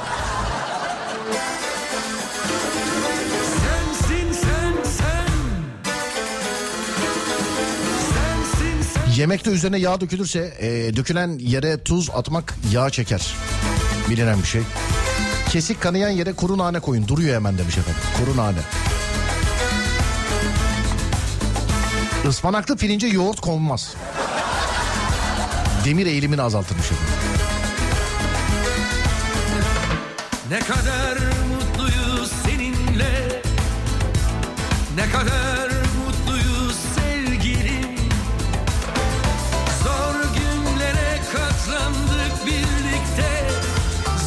[9.15, 13.33] Yemekte üzerine yağ dökülürse e, dökülen yere tuz atmak yağ çeker.
[14.09, 14.61] Bilinen bir şey.
[15.49, 17.07] Kesik kanayan yere kuru nane koyun.
[17.07, 18.01] Duruyor hemen demiş efendim.
[18.17, 18.59] Kuru nane.
[22.27, 23.93] Ispanaklı pirince yoğurt konmaz.
[25.85, 27.13] Demir eğilimini azaltırmış efendim.
[30.49, 31.17] Ne kadar
[31.49, 33.41] mutluyuz seninle
[34.95, 35.69] Ne kadar
[36.05, 37.95] mutluyuz sevgilim
[39.83, 43.47] Zor günlere katlandık birlikte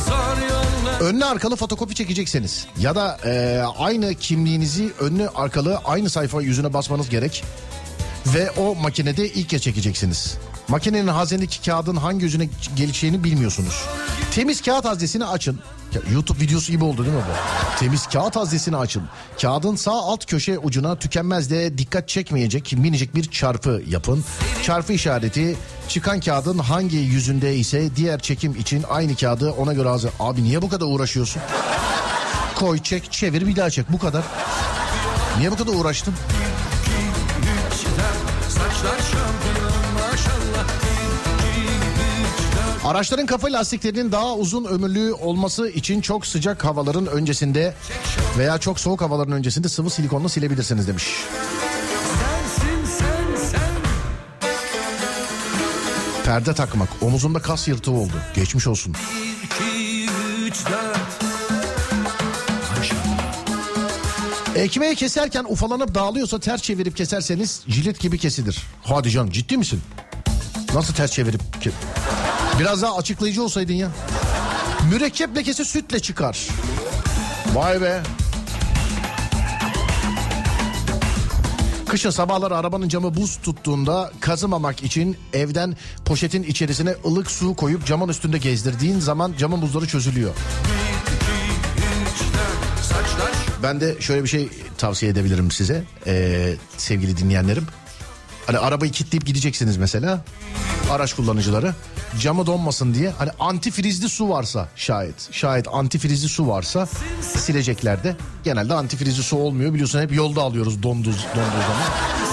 [0.06, 6.42] Zor yollar Önlü arkalı fotokopi çekecekseniz ya da e, aynı kimliğinizi önlü arkalı aynı sayfa
[6.42, 7.44] yüzüne basmanız gerek.
[8.26, 10.38] Ve o makinede ilk kez çekeceksiniz.
[10.68, 13.84] Makinenin haznedeki kağıdın hangi yüzüne geleceğini bilmiyorsunuz.
[14.30, 15.60] Temiz kağıt haznesini açın.
[16.12, 17.78] YouTube videosu gibi oldu değil mi bu?
[17.78, 19.02] Temiz kağıt haznesini açın.
[19.42, 24.24] Kağıdın sağ alt köşe ucuna tükenmez de dikkat çekmeyecek minicik bir çarpı yapın.
[24.62, 25.56] Çarpı işareti
[25.88, 30.10] çıkan kağıdın hangi yüzünde ise diğer çekim için aynı kağıdı ona göre hazır.
[30.20, 31.42] Abi niye bu kadar uğraşıyorsun?
[32.54, 34.24] Koy çek çevir bir daha çek bu kadar.
[35.38, 36.14] Niye bu kadar uğraştın?
[42.92, 47.74] Araçların kafa lastiklerinin daha uzun ömürlü olması için çok sıcak havaların öncesinde
[48.38, 51.04] veya çok soğuk havaların öncesinde sıvı silikonla silebilirsiniz demiş.
[56.24, 56.88] Perde takmak.
[57.02, 58.12] Omuzumda kas yırtığı oldu.
[58.34, 58.94] Geçmiş olsun.
[64.54, 68.58] 1, Ekmeği keserken ufalanıp dağılıyorsa ters çevirip keserseniz cilit gibi kesilir.
[68.82, 69.80] Hadi canım ciddi misin?
[70.74, 71.40] Nasıl ters çevirip...
[71.40, 72.01] Ke-
[72.62, 73.88] Biraz daha açıklayıcı olsaydın ya.
[74.90, 76.48] Mürekkep lekesi sütle çıkar.
[77.54, 78.02] Vay be.
[81.88, 88.08] Kışın sabahları arabanın camı buz tuttuğunda kazımamak için evden poşetin içerisine ılık su koyup camın
[88.08, 90.34] üstünde gezdirdiğin zaman camın buzları çözülüyor.
[93.62, 94.48] Ben de şöyle bir şey
[94.78, 97.66] tavsiye edebilirim size ee, sevgili dinleyenlerim.
[98.46, 100.24] Hani arabayı kilitleyip gideceksiniz mesela
[100.90, 101.74] araç kullanıcıları
[102.20, 103.10] camı donmasın diye.
[103.10, 106.88] Hani antifrizli su varsa şayet şayet antifrizli su varsa
[107.20, 109.72] sileceklerde genelde antifrizli su olmuyor.
[109.72, 112.31] Biliyorsun hep yolda alıyoruz donduğu, donduğu zaman.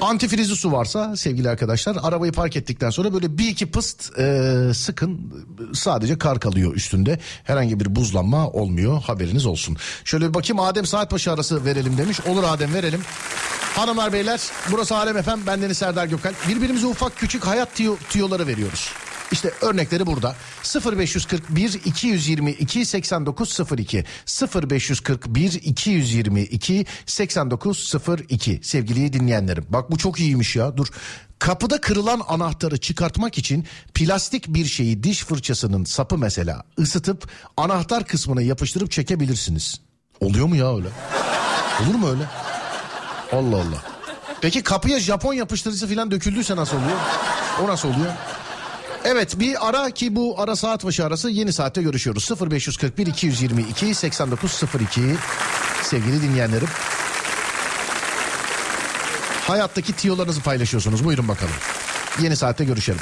[0.00, 5.32] Antifrizli su varsa sevgili arkadaşlar arabayı park ettikten sonra böyle bir iki pıst e, sıkın
[5.74, 9.76] sadece kar kalıyor üstünde herhangi bir buzlanma olmuyor haberiniz olsun.
[10.04, 13.00] Şöyle bir bakayım Adem Saatbaşı arası verelim demiş olur Adem verelim.
[13.76, 14.40] Hanımlar beyler
[14.72, 18.90] burası Alem Efem bendeniz Serdar Gökalp birbirimize ufak küçük hayat tiyo, tiyoları veriyoruz.
[19.32, 20.36] İşte örnekleri burada.
[20.96, 24.04] 0541 222 8902
[24.70, 29.66] 0541 222 8902 sevgili dinleyenlerim.
[29.68, 30.76] Bak bu çok iyiymiş ya.
[30.76, 30.86] Dur.
[31.38, 38.42] Kapıda kırılan anahtarı çıkartmak için plastik bir şeyi diş fırçasının sapı mesela ısıtıp anahtar kısmına
[38.42, 39.80] yapıştırıp çekebilirsiniz.
[40.20, 40.88] Oluyor mu ya öyle?
[41.82, 42.22] Olur mu öyle?
[43.32, 43.84] Allah Allah.
[44.40, 46.98] Peki kapıya Japon yapıştırıcısı falan döküldüyse nasıl oluyor?
[47.64, 48.12] O nasıl oluyor?
[49.08, 52.30] Evet bir ara ki bu ara saat başı arası yeni saatte görüşüyoruz.
[52.50, 55.00] 0541 222 8902
[55.82, 56.68] sevgili dinleyenlerim.
[59.46, 61.04] Hayattaki tiyolarınızı paylaşıyorsunuz.
[61.04, 61.54] Buyurun bakalım.
[62.20, 63.00] Yeni saatte görüşelim.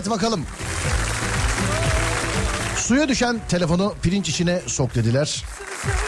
[0.00, 0.44] Evet bakalım.
[2.76, 5.44] Suya düşen telefonu pirinç içine sok dediler.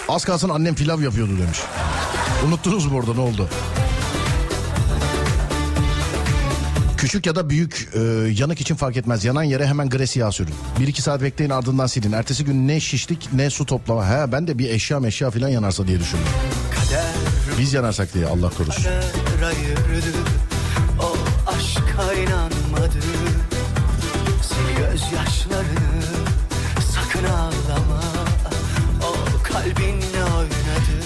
[0.08, 1.58] Az kalsın annem pilav yapıyordu demiş.
[2.46, 3.48] Unuttunuz mu orada ne oldu?
[6.96, 8.00] Küçük ya da büyük e,
[8.40, 9.24] yanık için fark etmez.
[9.24, 10.54] Yanan yere hemen gres yağı sürün.
[10.80, 12.12] Bir iki saat bekleyin ardından silin.
[12.12, 14.08] Ertesi gün ne şişlik ne su toplama.
[14.08, 16.26] He ben de bir eşya meşya falan yanarsa diye düşündüm.
[17.58, 18.84] Biz yanarsak diye Allah korusun.
[19.42, 19.91] kader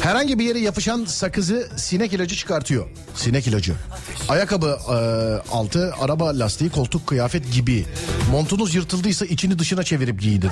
[0.07, 2.87] Herhangi bir yere yapışan sakızı sinek ilacı çıkartıyor.
[3.15, 3.75] Sinek ilacı.
[4.29, 4.97] Ayakkabı e,
[5.53, 7.87] altı, araba lastiği, koltuk, kıyafet gibi.
[8.31, 10.51] Montunuz yırtıldıysa içini dışına çevirip giydin.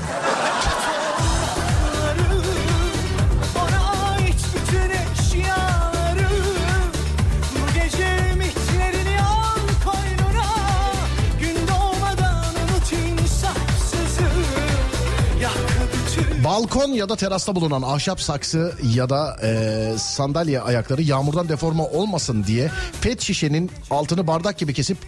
[16.65, 22.45] Balkon ya da terasta bulunan ahşap saksı ya da e, sandalye ayakları yağmurdan deforme olmasın
[22.45, 22.71] diye
[23.03, 24.99] pet şişenin altını bardak gibi kesip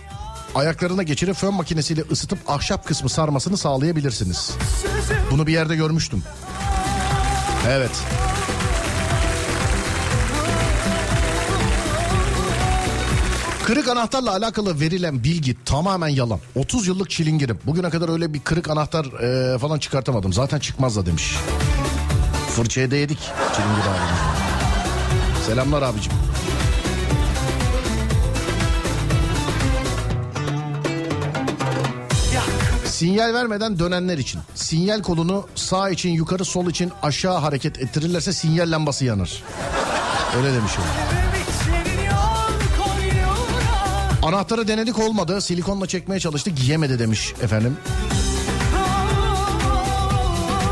[0.54, 4.50] ayaklarına geçirip fön makinesiyle ısıtıp ahşap kısmı sarmasını sağlayabilirsiniz.
[5.30, 6.22] Bunu bir yerde görmüştüm.
[7.68, 7.92] Evet.
[13.66, 16.40] Kırık anahtarla alakalı verilen bilgi tamamen yalan.
[16.54, 17.58] 30 yıllık çilingirim.
[17.66, 20.32] Bugüne kadar öyle bir kırık anahtar e, falan çıkartamadım.
[20.32, 21.34] Zaten çıkmaz da demiş.
[22.50, 23.18] Fırçaya da yedik
[23.56, 25.46] çilingir abimiz.
[25.46, 26.12] Selamlar abicim.
[32.84, 34.40] Sinyal vermeden dönenler için.
[34.54, 39.42] Sinyal kolunu sağ için yukarı sol için aşağı hareket ettirirlerse sinyal lambası yanır.
[40.36, 40.72] Öyle demiş
[44.26, 45.40] Anahtarı denedik olmadı.
[45.40, 47.76] Silikonla çekmeye çalıştık yemedi demiş efendim.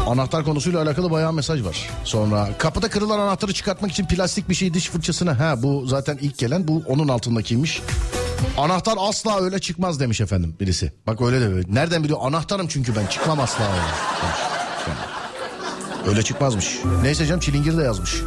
[0.06, 1.90] Anahtar konusuyla alakalı bayağı mesaj var.
[2.04, 5.30] Sonra kapıda kırılan anahtarı çıkartmak için plastik bir şey diş fırçasını.
[5.30, 7.82] Ha bu zaten ilk gelen bu onun altındakiymiş.
[8.58, 10.92] Anahtar asla öyle çıkmaz demiş efendim birisi.
[11.06, 11.74] Bak öyle de böyle.
[11.74, 12.18] Nereden biliyor?
[12.22, 13.82] Anahtarım çünkü ben çıkmam asla öyle.
[13.82, 14.38] demiş.
[16.06, 16.78] Öyle çıkmazmış.
[17.02, 18.22] Neyse canım çilingir de yazmış.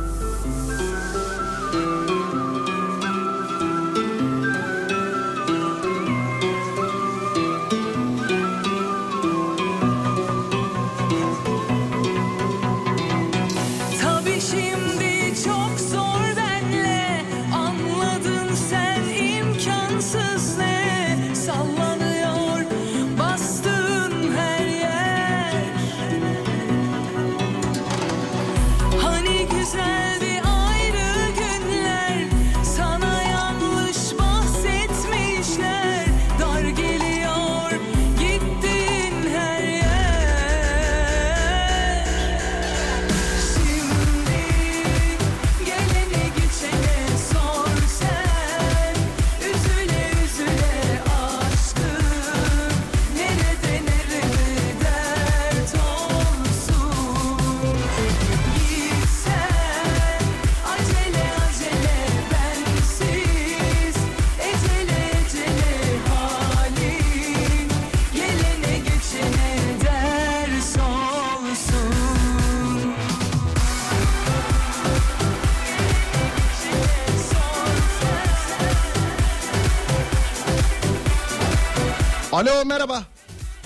[82.37, 83.03] Alo merhaba.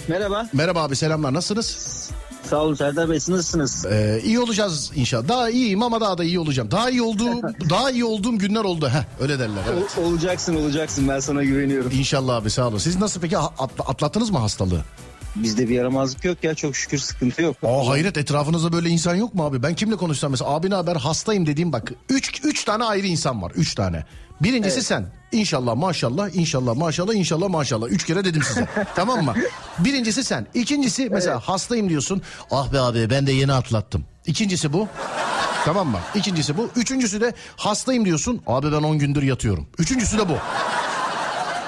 [0.08, 0.50] Merhaba.
[0.54, 2.10] Merhaba abi selamlar nasılsınız?
[2.50, 3.16] Sağ olun Serdar Bey.
[3.16, 3.86] Nasılsınız?
[3.86, 5.28] Ee, iyi olacağız inşallah.
[5.28, 6.72] Daha iyiyim ama daha da iyi olacağım.
[6.72, 8.90] Daha iyi olduğum daha iyi olduğum günler oldu.
[8.90, 9.62] Heh, öyle derler.
[9.74, 9.98] Evet.
[9.98, 11.92] O- olacaksın olacaksın ben sana güveniyorum.
[11.92, 12.78] İnşallah abi sağ olun.
[12.78, 14.82] Siz nasıl peki atla- atlattınız mı hastalığı?
[15.36, 17.56] Bizde bir yaramazlık yok ya çok şükür sıkıntı yok.
[17.64, 19.64] Aa hayret etrafınızda böyle insan yok mu abi?
[19.64, 21.92] Ben kimle konuşsam mesela abi ne haber hastayım dediğim bak.
[22.10, 23.52] Üç, üç tane ayrı insan var.
[23.56, 24.06] Üç tane.
[24.44, 25.06] Birincisi sen.
[25.32, 27.88] İnşallah maşallah inşallah maşallah inşallah maşallah.
[27.90, 28.68] Üç kere dedim size.
[28.96, 29.34] tamam mı?
[29.80, 30.48] Birincisi sen.
[30.54, 32.22] İkincisi mesela hastayım diyorsun.
[32.52, 34.06] Ah be abi ben de yeni atlattım.
[34.26, 34.88] İkincisi bu.
[35.66, 36.00] Tamam mı?
[36.16, 36.70] İkincisi bu.
[36.76, 38.42] Üçüncüsü de hastayım diyorsun.
[38.48, 39.68] Abi ben 10 gündür yatıyorum.
[39.78, 40.34] Üçüncüsü de bu.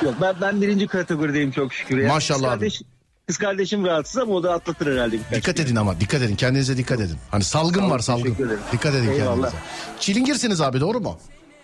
[0.05, 2.07] Yok ben ben birinci kategorideyim çok şükür ya.
[2.07, 2.59] Maşallah Kız, abi.
[2.59, 2.81] kardeş,
[3.27, 5.63] kız kardeşim rahatsız ama o da atlatır herhalde Dikkat gün.
[5.63, 6.35] edin ama dikkat edin.
[6.35, 7.17] Kendinize dikkat edin.
[7.31, 8.35] Hani salgın olun, var salgın.
[8.71, 9.35] Dikkat edin Eyvallah.
[9.35, 9.55] kendinize.
[9.99, 11.17] Çilingirsiniz abi doğru mu?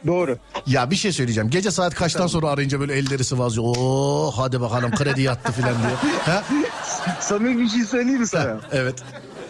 [0.08, 0.38] Doğru.
[0.68, 1.50] Ya bir şey söyleyeceğim.
[1.50, 3.76] Gece saat kaçtan sonra arayınca böyle elleri sıvazlıyor.
[3.78, 6.14] Oo hadi bakalım kredi yattı filan diyor.
[6.26, 6.44] Ha?
[7.20, 8.58] Samimi bir şey söyleyeyim mi sana?
[8.72, 8.96] Evet.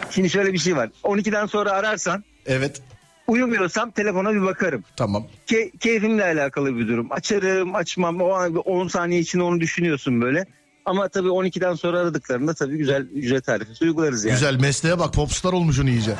[0.10, 0.90] Şimdi şöyle bir şey var.
[1.04, 2.82] 12'den sonra ararsan Evet.
[3.28, 4.84] uyumuyorsam telefona bir bakarım.
[4.96, 5.28] Tamam.
[5.48, 7.08] Ke- keyfimle alakalı bir durum.
[7.12, 10.46] Açarım açmam o an bir 10 saniye için onu düşünüyorsun böyle.
[10.90, 14.34] Ama tabii 12'den sonra aradıklarında tabii güzel ücret tarifesi uygularız yani.
[14.34, 16.16] Güzel mesleğe bak popstar olmuşsun iyice.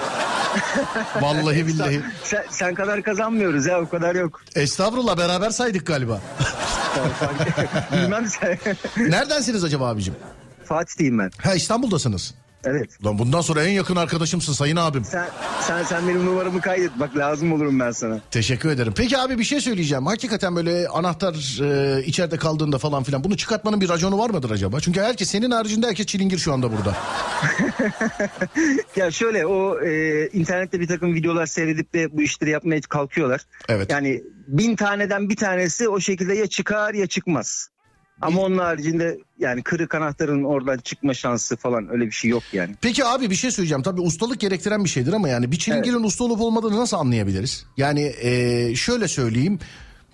[1.22, 2.02] Vallahi billahi.
[2.24, 4.42] Sen, sen kadar kazanmıyoruz ya o kadar yok.
[4.56, 6.22] Estağfurullah beraber saydık galiba.
[7.94, 8.58] Bilmem sen.
[8.98, 10.16] Neredensiniz acaba abicim?
[10.66, 11.32] Fatih'teyim ben.
[11.44, 12.34] Ha İstanbul'dasınız.
[12.64, 13.06] Evet.
[13.06, 15.06] Lan bundan sonra en yakın arkadaşımsın sayın abim.
[15.06, 15.30] Sen,
[15.62, 17.00] sen sen benim numaramı kaydet.
[17.00, 18.20] Bak lazım olurum ben sana.
[18.32, 18.94] Teşekkür ederim.
[18.98, 20.06] Peki abi bir şey söyleyeceğim.
[20.06, 21.34] Hakikaten böyle anahtar
[21.64, 24.80] e, içeride kaldığında falan filan bunu çıkartmanın bir raconu var mıdır acaba?
[24.80, 26.98] Çünkü herkes senin haricinde herkes çilingir şu anda burada.
[28.96, 33.42] Ya şöyle o e, internette bir takım videolar seyredip de bu işleri yapmaya kalkıyorlar.
[33.70, 33.92] Evet.
[33.92, 37.70] Yani bin taneden bir tanesi o şekilde ya çıkar ya çıkmaz.
[38.22, 42.76] Ama onun haricinde yani kırık anahtarın oradan çıkma şansı falan öyle bir şey yok yani.
[42.82, 43.84] Peki abi bir şey söyleyeceğim.
[43.84, 47.66] Tabii ustalık gerektiren bir şeydir ama yani bir çilingirin usta olup olmadığını nasıl anlayabiliriz?
[47.78, 49.60] Yani e, şöyle söyleyeyim.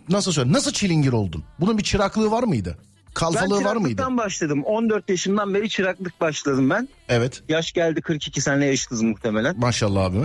[0.10, 0.56] Nasıl söyleyeyim?
[0.56, 1.44] Nasıl çilingir oldun?
[1.60, 2.78] Bunun bir çıraklığı var mıydı?
[2.80, 3.90] Ben Kalfalığı var mıydı?
[3.90, 4.64] çıraklıktan başladım.
[4.64, 6.90] 14 yaşımdan beri çıraklık başladım ben.
[7.10, 7.44] Evet.
[7.50, 9.60] Yaş geldi 42 sene yaşlıyız muhtemelen.
[9.60, 10.18] Maşallah abi.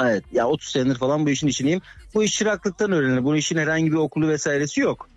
[0.00, 1.80] Evet ya 30 senedir falan bu işin içindeyim.
[2.14, 3.24] Bu iş çıraklıktan öğrenilir.
[3.24, 5.08] Bu işin herhangi bir okulu vesairesi yok.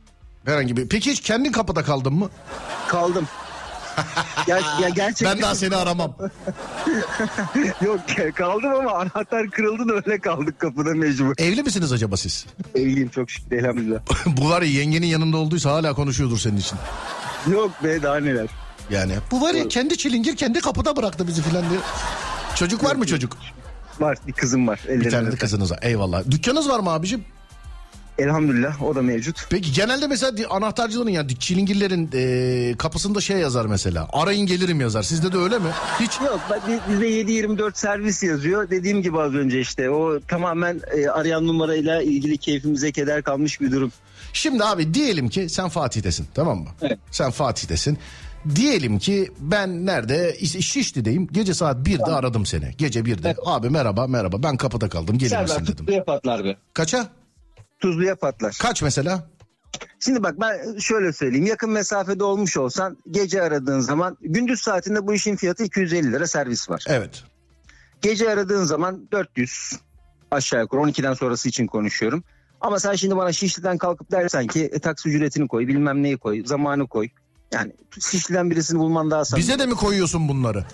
[0.46, 0.90] Herhangi bir.
[0.90, 2.30] Peki hiç kendin kapıda kaldın mı?
[2.88, 3.28] Kaldım.
[4.48, 6.16] Ya, ya gerçekten Ben daha seni aramam.
[7.82, 8.00] yok
[8.36, 11.34] kaldım ama anahtar kırıldı da öyle kaldık kapıda mecbur.
[11.38, 12.46] Evli misiniz acaba siz?
[12.76, 14.00] Evliyim çok şükür elhamdülillah.
[14.26, 16.78] Bu var ya yengenin yanında olduysa hala konuşuyordur senin için.
[17.52, 18.48] Yok be daha neler.
[18.90, 21.80] Yani bu var ya kendi çilingir kendi kapıda bıraktı bizi filan diye.
[22.56, 23.38] Çocuk var mı çocuk?
[24.00, 24.80] Var bir kızım var.
[24.90, 25.80] Bir tane de kızınız var.
[25.82, 26.24] Eyvallah.
[26.32, 27.26] Dükkanınız var mı abicim?
[28.20, 29.48] Elhamdülillah o da mevcut.
[29.50, 34.08] Peki genelde mesela anahtarcıların yani çilingirlerin e, kapısında şey yazar mesela.
[34.14, 35.04] Arayın gelirim yazar.
[35.04, 35.68] Sizde de öyle mi?
[36.00, 36.20] Hiç.
[36.22, 36.40] Yok
[36.90, 38.70] bizde 7-24 servis yazıyor.
[38.70, 43.72] Dediğim gibi az önce işte o tamamen e, arayan numarayla ilgili keyfimize keder kalmış bir
[43.72, 43.92] durum.
[44.34, 46.70] Şimdi abi diyelim ki sen Fatih'tesin tamam mı?
[46.82, 47.00] Evet.
[47.12, 47.98] Sen Fatih'tesin.
[48.56, 51.28] Diyelim ki ben nerede İşte Şişli'deyim.
[51.32, 52.72] Gece saat 1'de aradım seni.
[52.78, 53.36] Gece 1'de.
[53.46, 55.86] Abi merhaba merhaba ben kapıda kaldım gelir Serdar misin dedim.
[55.86, 56.58] tuzluya patlar be.
[56.74, 57.08] Kaça?
[57.80, 58.58] Tuzluya patlar.
[58.62, 59.30] Kaç mesela?
[60.00, 61.46] Şimdi bak ben şöyle söyleyeyim.
[61.46, 66.70] Yakın mesafede olmuş olsan gece aradığın zaman gündüz saatinde bu işin fiyatı 250 lira servis
[66.70, 66.84] var.
[66.88, 67.24] Evet.
[68.02, 69.72] Gece aradığın zaman 400
[70.32, 72.24] aşağı yukarı 12'den sonrası için konuşuyorum.
[72.62, 76.46] Ama sen şimdi bana Şişli'den kalkıp dersen ki e, taksi ücretini koy bilmem neyi koy
[76.46, 77.10] zamanı koy.
[77.56, 77.72] Yani
[78.12, 79.44] Şişli'den birisini bulman daha samimi.
[79.44, 80.66] Bize de mi koyuyorsun bunları?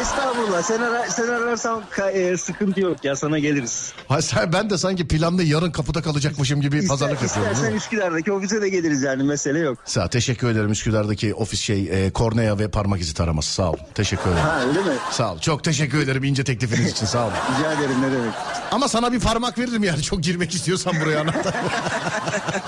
[0.00, 1.82] Estağfurullah sen, ara, sen ararsan
[2.12, 3.92] e, sıkıntı yok ya sana geliriz.
[4.08, 7.52] Ha, sen, ben de sanki planlı yarın kapıda kalacakmışım gibi İster, pazarlık yapıyorum.
[7.52, 7.76] istersen?
[7.76, 9.78] Üsküdar'daki ofise de geliriz yani mesele yok.
[9.84, 13.76] Sağ teşekkür ederim Üsküdar'daki ofis şey e, kornea ve parmak izi taraması sağ ol.
[13.94, 14.44] Teşekkür ederim.
[14.44, 14.94] Ha öyle mi?
[15.10, 15.38] Sağ ol.
[15.38, 17.30] Çok teşekkür ederim ince teklifiniz için sağ ol.
[17.58, 18.34] Rica ederim ne demek.
[18.70, 21.54] Ama sana bir parmak veririm yani çok girmek istiyorsan buraya anahtar.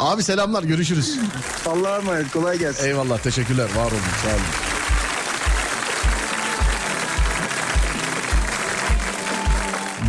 [0.00, 1.18] Abi selamlar görüşürüz.
[1.66, 2.86] Allah'a emanet kolay gelsin.
[2.86, 4.40] Eyvallah teşekkürler var olun sağ olun.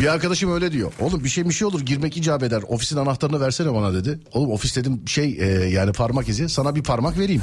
[0.00, 0.92] Bir arkadaşım öyle diyor.
[1.00, 2.62] Oğlum bir şey bir şey olur girmek icap eder.
[2.68, 4.20] Ofisin anahtarını versene bana dedi.
[4.32, 6.48] Oğlum ofis dedim şey e, yani parmak izi.
[6.48, 7.42] Sana bir parmak vereyim.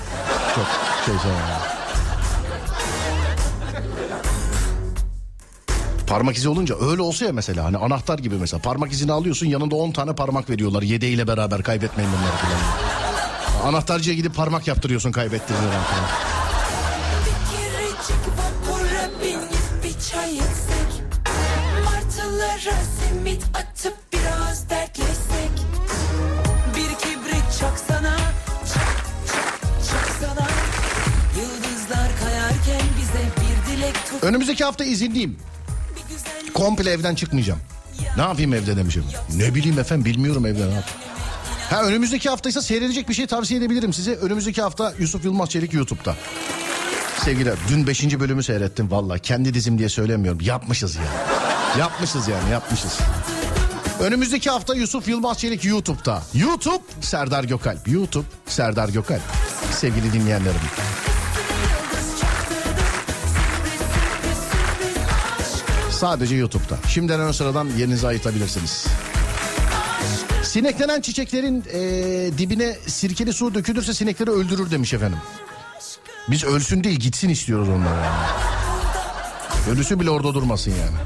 [0.55, 0.65] Çok
[1.05, 1.78] şey sana.
[6.09, 9.75] Parmak izi olunca öyle olsa ya mesela hani anahtar gibi mesela parmak izini alıyorsun yanında
[9.75, 13.69] 10 tane parmak veriyorlar yedeğiyle beraber kaybetmeyin bunları falan.
[13.69, 16.09] Anahtarcıya gidip parmak yaptırıyorsun kaybettirdiğin falan.
[34.21, 35.37] Önümüzdeki hafta izinliyim.
[36.59, 37.59] Komple evden çıkmayacağım.
[38.15, 39.03] Ne yapayım evde demişim.
[39.35, 40.99] Ne bileyim efendim bilmiyorum evde ne yapayım.
[41.69, 44.15] Ha önümüzdeki haftaysa seyredecek bir şey tavsiye edebilirim size.
[44.15, 46.15] Önümüzdeki hafta Yusuf Yılmaz Çelik YouTube'da.
[47.25, 48.19] Sevgiler dün 5.
[48.19, 49.17] bölümü seyrettim valla.
[49.17, 50.41] Kendi dizim diye söylemiyorum.
[50.41, 51.03] Yapmışız ya.
[51.79, 52.97] Yapmışız yani yapmışız.
[53.99, 56.21] Önümüzdeki hafta Yusuf Yılmaz Çelik YouTube'da.
[56.33, 57.87] YouTube Serdar Gökalp.
[57.87, 59.21] YouTube Serdar Gökalp.
[59.71, 60.59] Sevgili dinleyenlerim.
[65.99, 66.77] Sadece YouTube'da.
[66.89, 68.85] Şimdiden ön sıradan yerinizi ayırtabilirsiniz.
[70.43, 75.17] Sineklenen çiçeklerin eee, dibine sirkeli su dökülürse sinekleri öldürür demiş efendim.
[76.29, 78.27] Biz ölsün değil gitsin istiyoruz onları yani.
[79.71, 80.97] Ölüsü bile orada durmasın yani.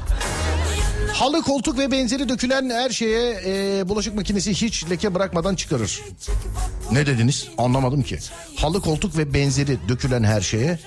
[1.12, 6.00] Halı, koltuk ve benzeri dökülen her şeye eee, bulaşık makinesi hiç leke bırakmadan çıkarır.
[6.92, 7.48] Ne dediniz?
[7.58, 8.18] Anlamadım ki.
[8.56, 10.78] Halı, koltuk ve benzeri dökülen her şeye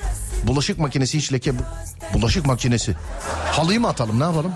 [0.44, 1.54] bulaşık makinesi hiç leke...
[2.14, 2.96] Bulaşık makinesi.
[3.52, 4.54] Halıyı mı atalım ne yapalım?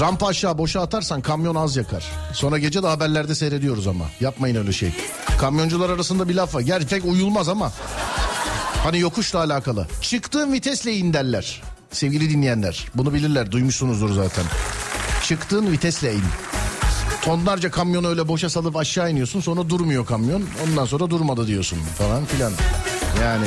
[0.00, 2.04] Rampa aşağı boşa atarsan kamyon az yakar.
[2.32, 4.04] Sonra gece de haberlerde seyrediyoruz ama.
[4.20, 4.92] Yapmayın öyle şey.
[5.38, 6.60] Kamyoncular arasında bir laf var.
[6.60, 7.72] Gerçi pek uyulmaz ama.
[8.82, 9.86] Hani yokuşla alakalı.
[10.00, 11.62] Çıktığın vitesle in derler.
[11.90, 12.86] Sevgili dinleyenler.
[12.94, 13.52] Bunu bilirler.
[13.52, 14.44] Duymuşsunuzdur zaten.
[15.24, 16.22] Çıktığın vitesle in.
[17.22, 19.40] Tonlarca kamyonu öyle boşa salıp aşağı iniyorsun.
[19.40, 20.44] Sonra durmuyor kamyon.
[20.66, 22.52] Ondan sonra durmadı diyorsun falan filan.
[23.20, 23.46] Yani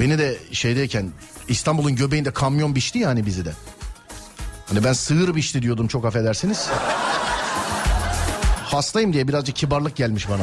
[0.00, 1.10] Beni de şeydeyken
[1.48, 3.52] İstanbul'un göbeğinde kamyon biçti yani bizi de.
[4.66, 6.68] Hani ben sığır biçti diyordum çok affedersiniz.
[8.78, 10.42] Hastayım diye birazcık kibarlık gelmiş bana.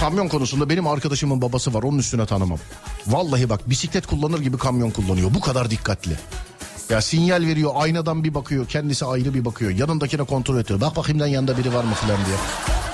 [0.00, 2.58] Kamyon konusunda benim arkadaşımın babası var onun üstüne tanımam.
[3.06, 6.16] Vallahi bak bisiklet kullanır gibi kamyon kullanıyor bu kadar dikkatli.
[6.90, 10.80] Ya sinyal veriyor aynadan bir bakıyor kendisi ayrı bir bakıyor yanındakine kontrol ediyor.
[10.80, 12.36] Bak bakayım lan yanında biri var mı falan diye.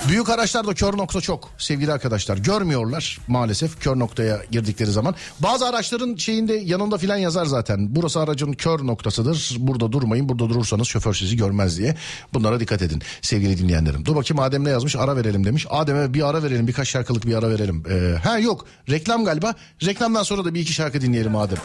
[0.09, 2.37] Büyük araçlarda kör nokta çok sevgili arkadaşlar.
[2.37, 5.15] Görmüyorlar maalesef kör noktaya girdikleri zaman.
[5.41, 7.97] Bazı araçların şeyinde yanında filan yazar zaten.
[7.97, 9.57] Burası aracın kör noktasıdır.
[9.59, 10.29] Burada durmayın.
[10.29, 11.97] Burada durursanız şoför sizi görmez diye.
[12.35, 14.05] Bunlara dikkat edin sevgili dinleyenlerim.
[14.05, 14.97] Dur bakayım Adem ne yazmış?
[14.97, 15.67] Ara verelim demiş.
[15.71, 16.67] Adem'e bir ara verelim.
[16.67, 17.85] Birkaç şarkılık bir ara verelim.
[17.91, 18.67] Ee, ha yok.
[18.91, 19.55] Reklam galiba.
[19.85, 21.59] Reklamdan sonra da bir iki şarkı dinleyelim Adem.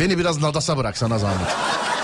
[0.00, 1.48] Beni biraz nadasa bırak sana zahmet.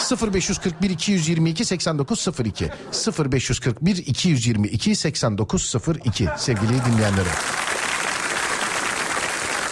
[0.01, 2.71] 0541 222 8902
[3.19, 7.33] 0541 222 8902 sevgili dinleyenlerim.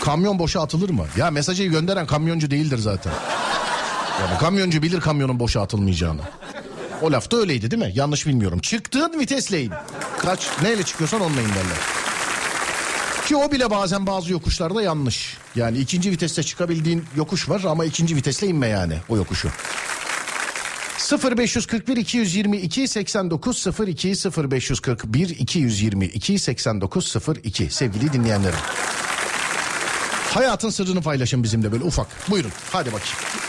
[0.00, 1.06] Kamyon boşa atılır mı?
[1.16, 3.12] Ya mesajı gönderen kamyoncu değildir zaten.
[4.20, 6.20] Yani kamyoncu bilir kamyonun boşa atılmayacağını.
[7.02, 7.92] O lafta öyleydi değil mi?
[7.94, 8.58] Yanlış bilmiyorum.
[8.58, 9.72] Çıktığın vitesle in.
[10.18, 11.78] Kaç neyle çıkıyorsan onunla in derler.
[13.26, 15.36] Ki o bile bazen bazı yokuşlarda yanlış.
[15.54, 19.48] Yani ikinci viteste çıkabildiğin yokuş var ama ikinci vitesle inme yani o yokuşu.
[20.98, 24.14] 0541 222 8902
[24.50, 28.58] 0541 222 8902 sevgili dinleyenlerim.
[30.34, 32.06] Hayatın sırrını paylaşın bizimle böyle ufak.
[32.30, 33.47] Buyurun hadi bakayım.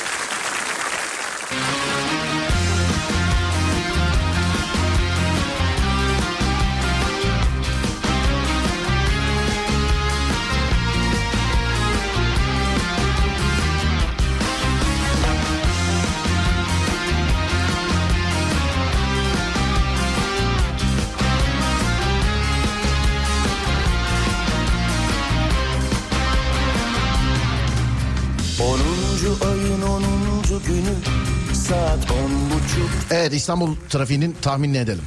[33.39, 35.03] İstanbul trafiğinin tahminini edelim.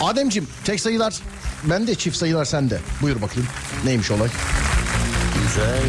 [0.00, 1.14] Ademcim tek sayılar
[1.64, 2.80] bende çift sayılar sende.
[3.02, 3.48] Buyur bakayım
[3.84, 4.28] neymiş olay?
[5.42, 5.82] güzel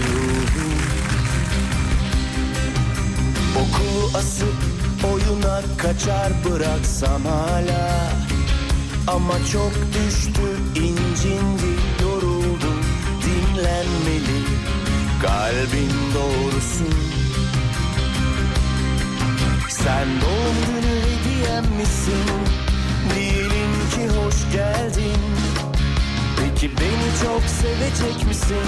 [3.56, 4.56] Okulu asıp
[5.14, 8.10] oyuna kaçar bıraksam hala
[9.08, 10.42] Ama çok düştü
[10.76, 11.72] incindi
[12.04, 12.80] yoruldum
[13.22, 14.44] dinlenmeli
[15.22, 16.86] Kalbin doğrusu
[19.70, 21.13] Sen doğum günü
[21.44, 22.26] hediyem misin?
[23.16, 25.22] Diyelim ki hoş geldin
[26.40, 28.68] Peki beni çok sevecek misin?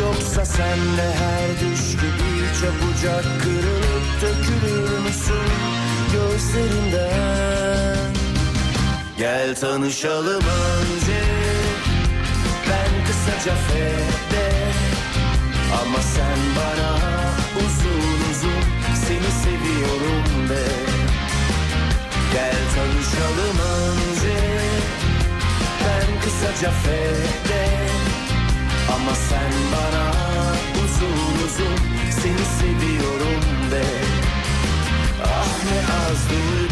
[0.00, 2.30] Yoksa sen de her düş gibi
[2.60, 5.50] çabucak kırılıp dökülür müsün
[6.12, 8.10] gözlerinden?
[9.18, 11.22] Gel tanışalım önce
[12.70, 14.52] Ben kısaca fede
[15.82, 16.99] Ama sen bana
[22.32, 24.38] Gel tanışalım önce.
[25.80, 27.68] Ben kısaca fede
[28.94, 30.12] Ama sen bana
[30.84, 31.76] uzun uzun
[32.10, 33.84] Seni seviyorum de.
[35.24, 36.69] Ah ne az duydum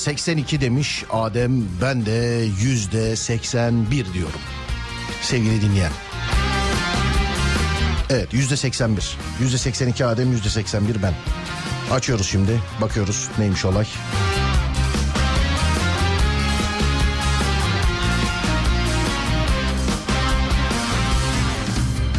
[0.00, 4.40] 82 demiş Adem ben de yüzde 81 diyorum.
[5.22, 5.92] Sevgili dinleyen.
[8.10, 9.16] Evet yüzde 81.
[9.40, 11.14] Yüzde 82 Adem yüzde 81 ben.
[11.92, 13.86] Açıyoruz şimdi bakıyoruz neymiş olay.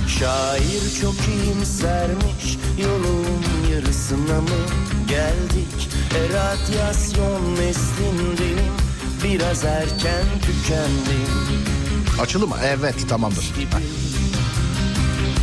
[0.08, 3.26] Şair çok iyimsermiş Yolun
[3.74, 4.60] yarısına mı
[5.08, 8.74] geldik E radyasyon neslindenim
[9.24, 11.62] Biraz erken tükendim
[12.22, 12.56] Açılı mı?
[12.66, 13.54] Evet tamamdır.
[13.56, 13.68] gibi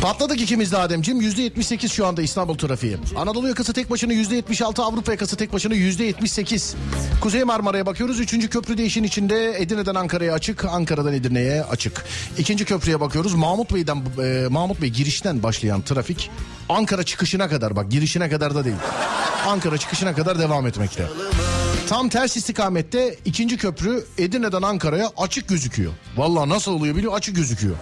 [0.01, 1.21] Patladık ikimiz de Ademciğim.
[1.21, 2.97] Yüzde 78 şu anda İstanbul trafiği.
[3.17, 6.75] Anadolu yakası tek başına yüzde 76, Avrupa yakası tek başına yüzde 78.
[7.21, 8.19] Kuzey Marmara'ya bakıyoruz.
[8.19, 12.05] Üçüncü köprü de işin içinde Edirne'den Ankara'ya açık, Ankara'dan Edirne'ye açık.
[12.37, 13.33] İkinci köprüye bakıyoruz.
[13.33, 16.31] Mahmut Bey'den e, Mahmut Bey girişten başlayan trafik
[16.69, 18.75] Ankara çıkışına kadar bak girişine kadar da değil.
[19.47, 21.03] Ankara çıkışına kadar devam etmekte.
[21.89, 25.93] Tam ters istikamette ikinci köprü Edirne'den Ankara'ya açık gözüküyor.
[26.17, 27.75] Vallahi nasıl oluyor biliyor açık gözüküyor.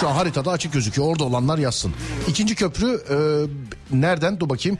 [0.00, 1.08] Şu an haritada açık gözüküyor.
[1.08, 1.92] Orada olanlar yazsın.
[2.28, 3.16] İkinci köprü e,
[3.96, 4.40] nereden?
[4.40, 4.78] Dur bakayım.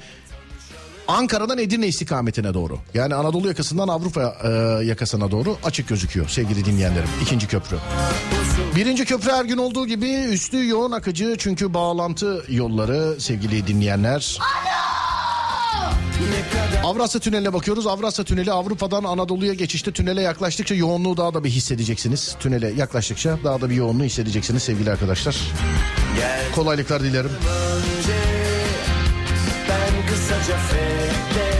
[1.08, 2.78] Ankara'dan Edirne istikametine doğru.
[2.94, 4.48] Yani Anadolu yakasından Avrupa e,
[4.84, 7.08] yakasına doğru açık gözüküyor sevgili dinleyenlerim.
[7.22, 7.76] İkinci köprü.
[8.76, 14.38] Birinci köprü her gün olduğu gibi üstü yoğun akıcı çünkü bağlantı yolları sevgili dinleyenler.
[16.84, 17.86] Avrasya Tüneli'ne bakıyoruz.
[17.86, 22.36] Avrasya Tüneli Avrupa'dan Anadolu'ya geçişte tünele yaklaştıkça yoğunluğu daha da bir hissedeceksiniz.
[22.40, 25.36] Tünele yaklaştıkça daha da bir yoğunluğu hissedeceksiniz sevgili arkadaşlar.
[26.16, 27.30] Gel Kolaylıklar dilerim.
[27.30, 28.18] önce
[29.68, 31.50] Ben kısaca fede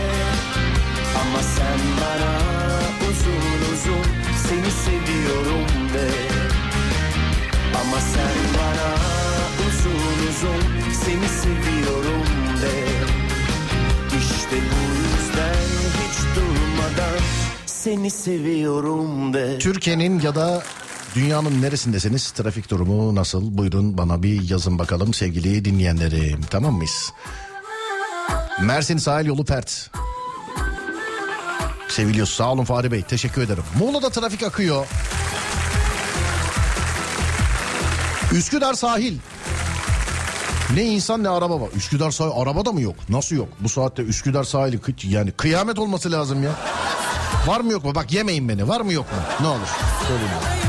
[1.21, 2.33] Ama sen bana
[3.11, 4.05] uzun uzun
[4.49, 6.09] Seni seviyorum de
[7.81, 8.95] Ama sen bana
[9.69, 12.25] uzun uzun seni seviyorum
[12.63, 13.24] de
[14.55, 15.55] İşte bu yüzden
[15.91, 17.21] hiç durmadan
[17.67, 20.63] seni seviyorum de Türkiye'nin ya da
[21.15, 22.31] dünyanın neresindesiniz?
[22.31, 23.59] Trafik durumu nasıl?
[23.59, 26.41] Buyurun bana bir yazın bakalım sevgili dinleyenlerim.
[26.51, 27.13] Tamam mıyız?
[28.63, 29.91] Mersin sahil yolu pert.
[31.89, 32.33] Seviliyoruz.
[32.33, 33.03] Sağ olun Fahri Bey.
[33.03, 33.65] Teşekkür ederim.
[33.79, 34.87] Muğla'da trafik akıyor.
[38.33, 39.19] Üsküdar sahil.
[40.75, 41.69] Ne insan ne araba var.
[41.77, 42.97] Üsküdar sahil araba da mı yok?
[43.09, 43.49] Nasıl yok?
[43.61, 46.51] Bu saatte Üsküdar sahili yani kıyamet olması lazım ya.
[47.47, 47.95] Var mı yok mu?
[47.95, 48.69] Bak yemeyin beni.
[48.69, 49.19] Var mı yok mu?
[49.41, 49.69] Ne olur.
[50.09, 50.64] Söyleyin.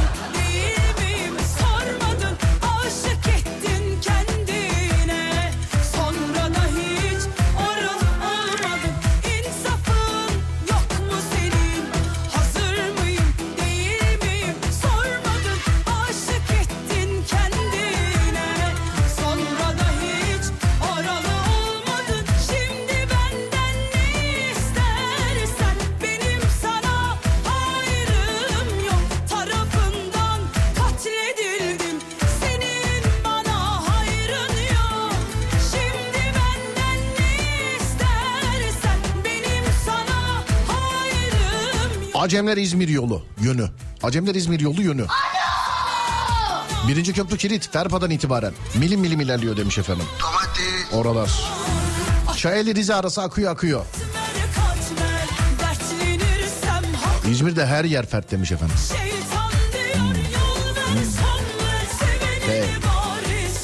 [42.35, 43.69] Acemler İzmir yolu yönü.
[44.03, 45.05] Acemler İzmir yolu yönü.
[46.87, 50.05] Birinci köprü kilit Ferpa'dan itibaren milim milim ilerliyor demiş efendim.
[50.93, 51.29] Oralar.
[52.37, 53.85] Çayeli Rize arası akıyor akıyor.
[57.31, 58.75] İzmir'de her yer fert demiş efendim.
[62.51, 62.65] Evet.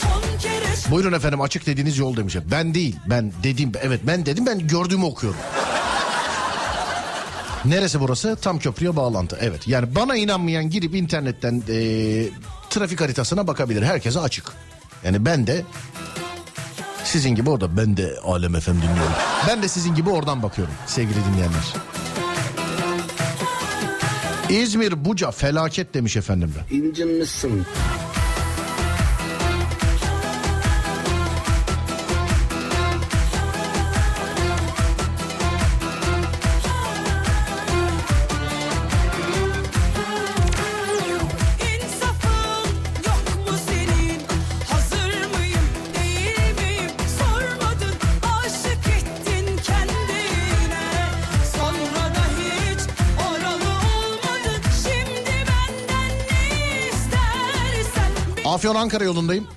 [0.01, 2.36] son kere Buyurun efendim açık dediğiniz yol demiş.
[2.51, 5.39] Ben değil ben dediğim evet ben dedim ben gördüğümü okuyorum.
[7.66, 8.36] Neresi burası?
[8.41, 9.38] Tam köprüye bağlantı.
[9.41, 12.30] Evet yani bana inanmayan girip internetten eee,
[12.70, 13.84] trafik haritasına bakabilir.
[13.84, 14.51] Herkese açık.
[15.05, 15.62] Yani ben de
[17.03, 19.14] sizin gibi orada ben de Alem FM dinliyorum.
[19.47, 21.74] Ben de sizin gibi oradan bakıyorum sevgili dinleyenler.
[24.49, 26.76] İzmir Buca felaket demiş efendim de.
[26.76, 27.64] İncinmişsin
[58.62, 59.47] Afyon Ankara yolundayım.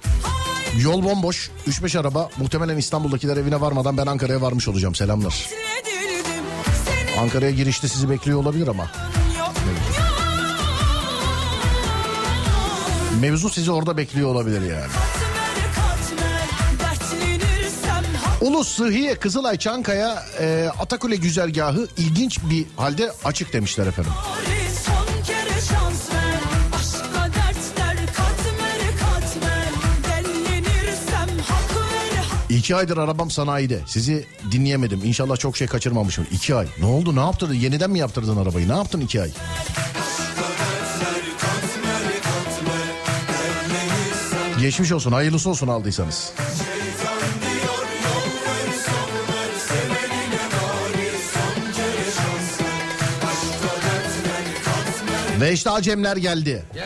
[0.80, 1.50] Yol bomboş.
[1.66, 2.30] 3-5 araba.
[2.38, 4.94] Muhtemelen İstanbul'dakiler evine varmadan ben Ankara'ya varmış olacağım.
[4.94, 5.48] Selamlar.
[7.20, 8.90] Ankara'ya girişte sizi bekliyor olabilir ama.
[13.20, 14.92] Mevzu sizi orada bekliyor olabilir yani.
[18.40, 24.12] Ulus, Sıhhiye, Kızılay, Çankaya, e, Atakule güzergahı ilginç bir halde açık demişler efendim.
[32.54, 33.80] İki aydır arabam sanayide.
[33.86, 35.00] Sizi dinleyemedim.
[35.04, 36.26] İnşallah çok şey kaçırmamışım.
[36.32, 36.66] İki ay.
[36.80, 37.16] Ne oldu?
[37.16, 37.54] Ne yaptırdın?
[37.54, 38.68] Yeniden mi yaptırdın arabayı?
[38.68, 39.30] Ne yaptın iki ay?
[44.60, 45.12] Geçmiş olsun.
[45.12, 46.32] Hayırlısı olsun aldıysanız.
[55.40, 56.64] Ve işte Acemler geldi.
[56.74, 56.83] Gelme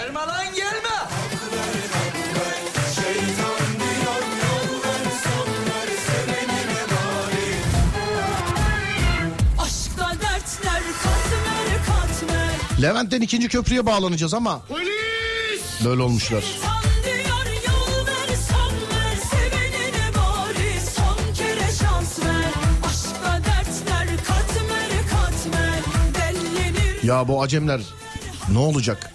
[12.83, 14.63] Levent'ten ikinci köprüye bağlanacağız ama
[15.85, 16.45] böyle olmuşlar.
[27.03, 27.81] Ya bu Acemler
[28.53, 29.11] ne olacak?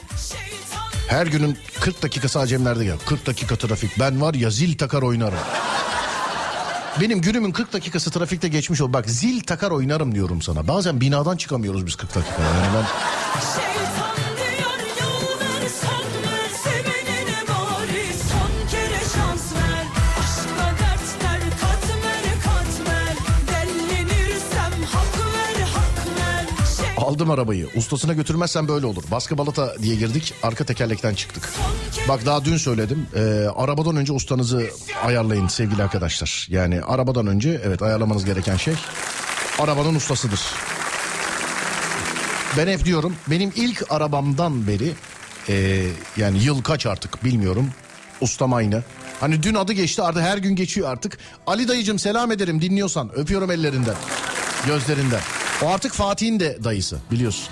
[1.07, 2.97] Her günün 40 dakikası Acemlerde gel.
[3.05, 3.99] 40 dakika trafik.
[3.99, 5.39] Ben var ya zil takar oynarım.
[7.01, 8.93] Benim günümün 40 dakikası trafikte geçmiş ol.
[8.93, 10.67] Bak zil takar oynarım diyorum sana.
[10.67, 12.41] Bazen binadan çıkamıyoruz biz 40 dakika.
[12.43, 12.85] Yani ben
[26.97, 27.67] Aldım arabayı.
[27.75, 29.03] Ustasına götürmezsen böyle olur.
[29.11, 30.33] Baskı balata diye girdik.
[30.43, 31.49] Arka tekerlekten çıktık.
[32.07, 33.07] Bak daha dün söyledim.
[33.15, 33.19] Ee,
[33.55, 34.69] arabadan önce ustanızı
[35.05, 36.47] ayarlayın sevgili arkadaşlar.
[36.49, 38.73] Yani arabadan önce evet ayarlamanız gereken şey
[39.59, 40.41] arabanın ustasıdır.
[42.57, 44.91] Ben hep diyorum benim ilk arabamdan beri
[45.49, 45.85] e,
[46.17, 47.69] yani yıl kaç artık bilmiyorum.
[48.21, 48.83] Ustam aynı.
[49.19, 51.17] Hani dün adı geçti artık her gün geçiyor artık.
[51.47, 53.95] Ali dayıcım selam ederim dinliyorsan öpüyorum ellerinden
[54.67, 55.19] gözlerinden.
[55.63, 57.47] O artık Fatih'in de dayısı biliyorsun.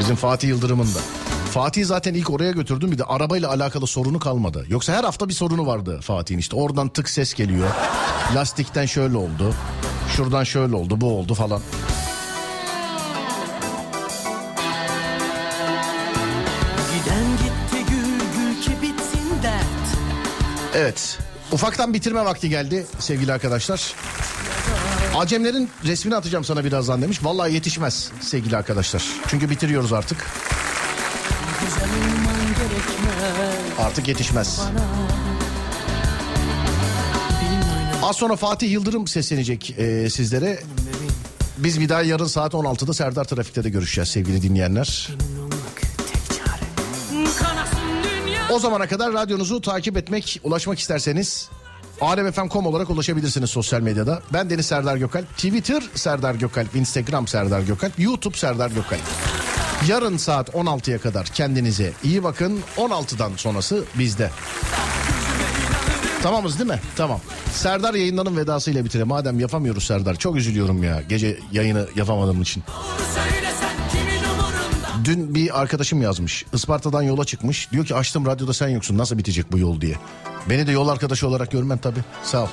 [0.00, 0.98] Bizim Fatih Yıldırım'ın da.
[1.50, 4.66] Fatih zaten ilk oraya götürdüm bir de arabayla alakalı sorunu kalmadı.
[4.68, 6.56] Yoksa her hafta bir sorunu vardı Fatih'in işte.
[6.56, 7.68] Oradan tık ses geliyor.
[8.34, 9.54] Lastikten şöyle oldu.
[10.16, 11.60] Şuradan şöyle oldu bu oldu falan.
[20.74, 21.18] Evet.
[21.52, 23.94] Ufaktan bitirme vakti geldi sevgili arkadaşlar.
[25.16, 27.24] Acemlerin resmini atacağım sana birazdan demiş.
[27.24, 29.04] Vallahi yetişmez sevgili arkadaşlar.
[29.28, 30.26] Çünkü bitiriyoruz artık.
[33.78, 34.60] Artık yetişmez.
[38.02, 40.62] Az sonra Fatih Yıldırım seslenecek e, sizlere.
[41.58, 45.08] Biz bir daha yarın saat 16'da Serdar Trafik'te de görüşeceğiz sevgili dinleyenler.
[48.52, 51.48] O zamana kadar radyonuzu takip etmek, ulaşmak isterseniz
[52.00, 54.22] alemfm.com olarak ulaşabilirsiniz sosyal medyada.
[54.32, 59.00] Ben Deniz Serdar Gökalp, Twitter Serdar Gökalp, Instagram Serdar Gökalp, YouTube Serdar Gökalp.
[59.88, 62.60] Yarın saat 16'ya kadar kendinize iyi bakın.
[62.76, 64.30] 16'dan sonrası bizde.
[66.22, 66.80] Tamamız değil mi?
[66.96, 67.20] Tamam.
[67.52, 69.08] Serdar yayınlarının vedasıyla bitirelim.
[69.08, 70.14] Madem yapamıyoruz Serdar.
[70.14, 72.62] Çok üzülüyorum ya gece yayını yapamadığım için.
[72.62, 73.51] Kimin umurunda
[75.04, 76.44] Dün bir arkadaşım yazmış.
[76.52, 77.72] Isparta'dan yola çıkmış.
[77.72, 78.98] Diyor ki açtım radyoda sen yoksun.
[78.98, 79.96] Nasıl bitecek bu yol diye.
[80.50, 82.00] Beni de yol arkadaşı olarak görmen tabii.
[82.24, 82.48] Sağ ol.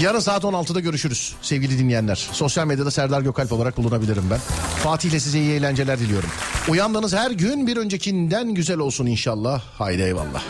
[0.00, 2.28] Yarın saat 16'da görüşürüz sevgili dinleyenler.
[2.32, 4.38] Sosyal medyada Serdar Gökalp olarak bulunabilirim ben.
[4.82, 6.30] Fatih ile size iyi eğlenceler diliyorum.
[6.68, 9.62] Uyandığınız her gün bir öncekinden güzel olsun inşallah.
[9.78, 10.42] Haydi eyvallah.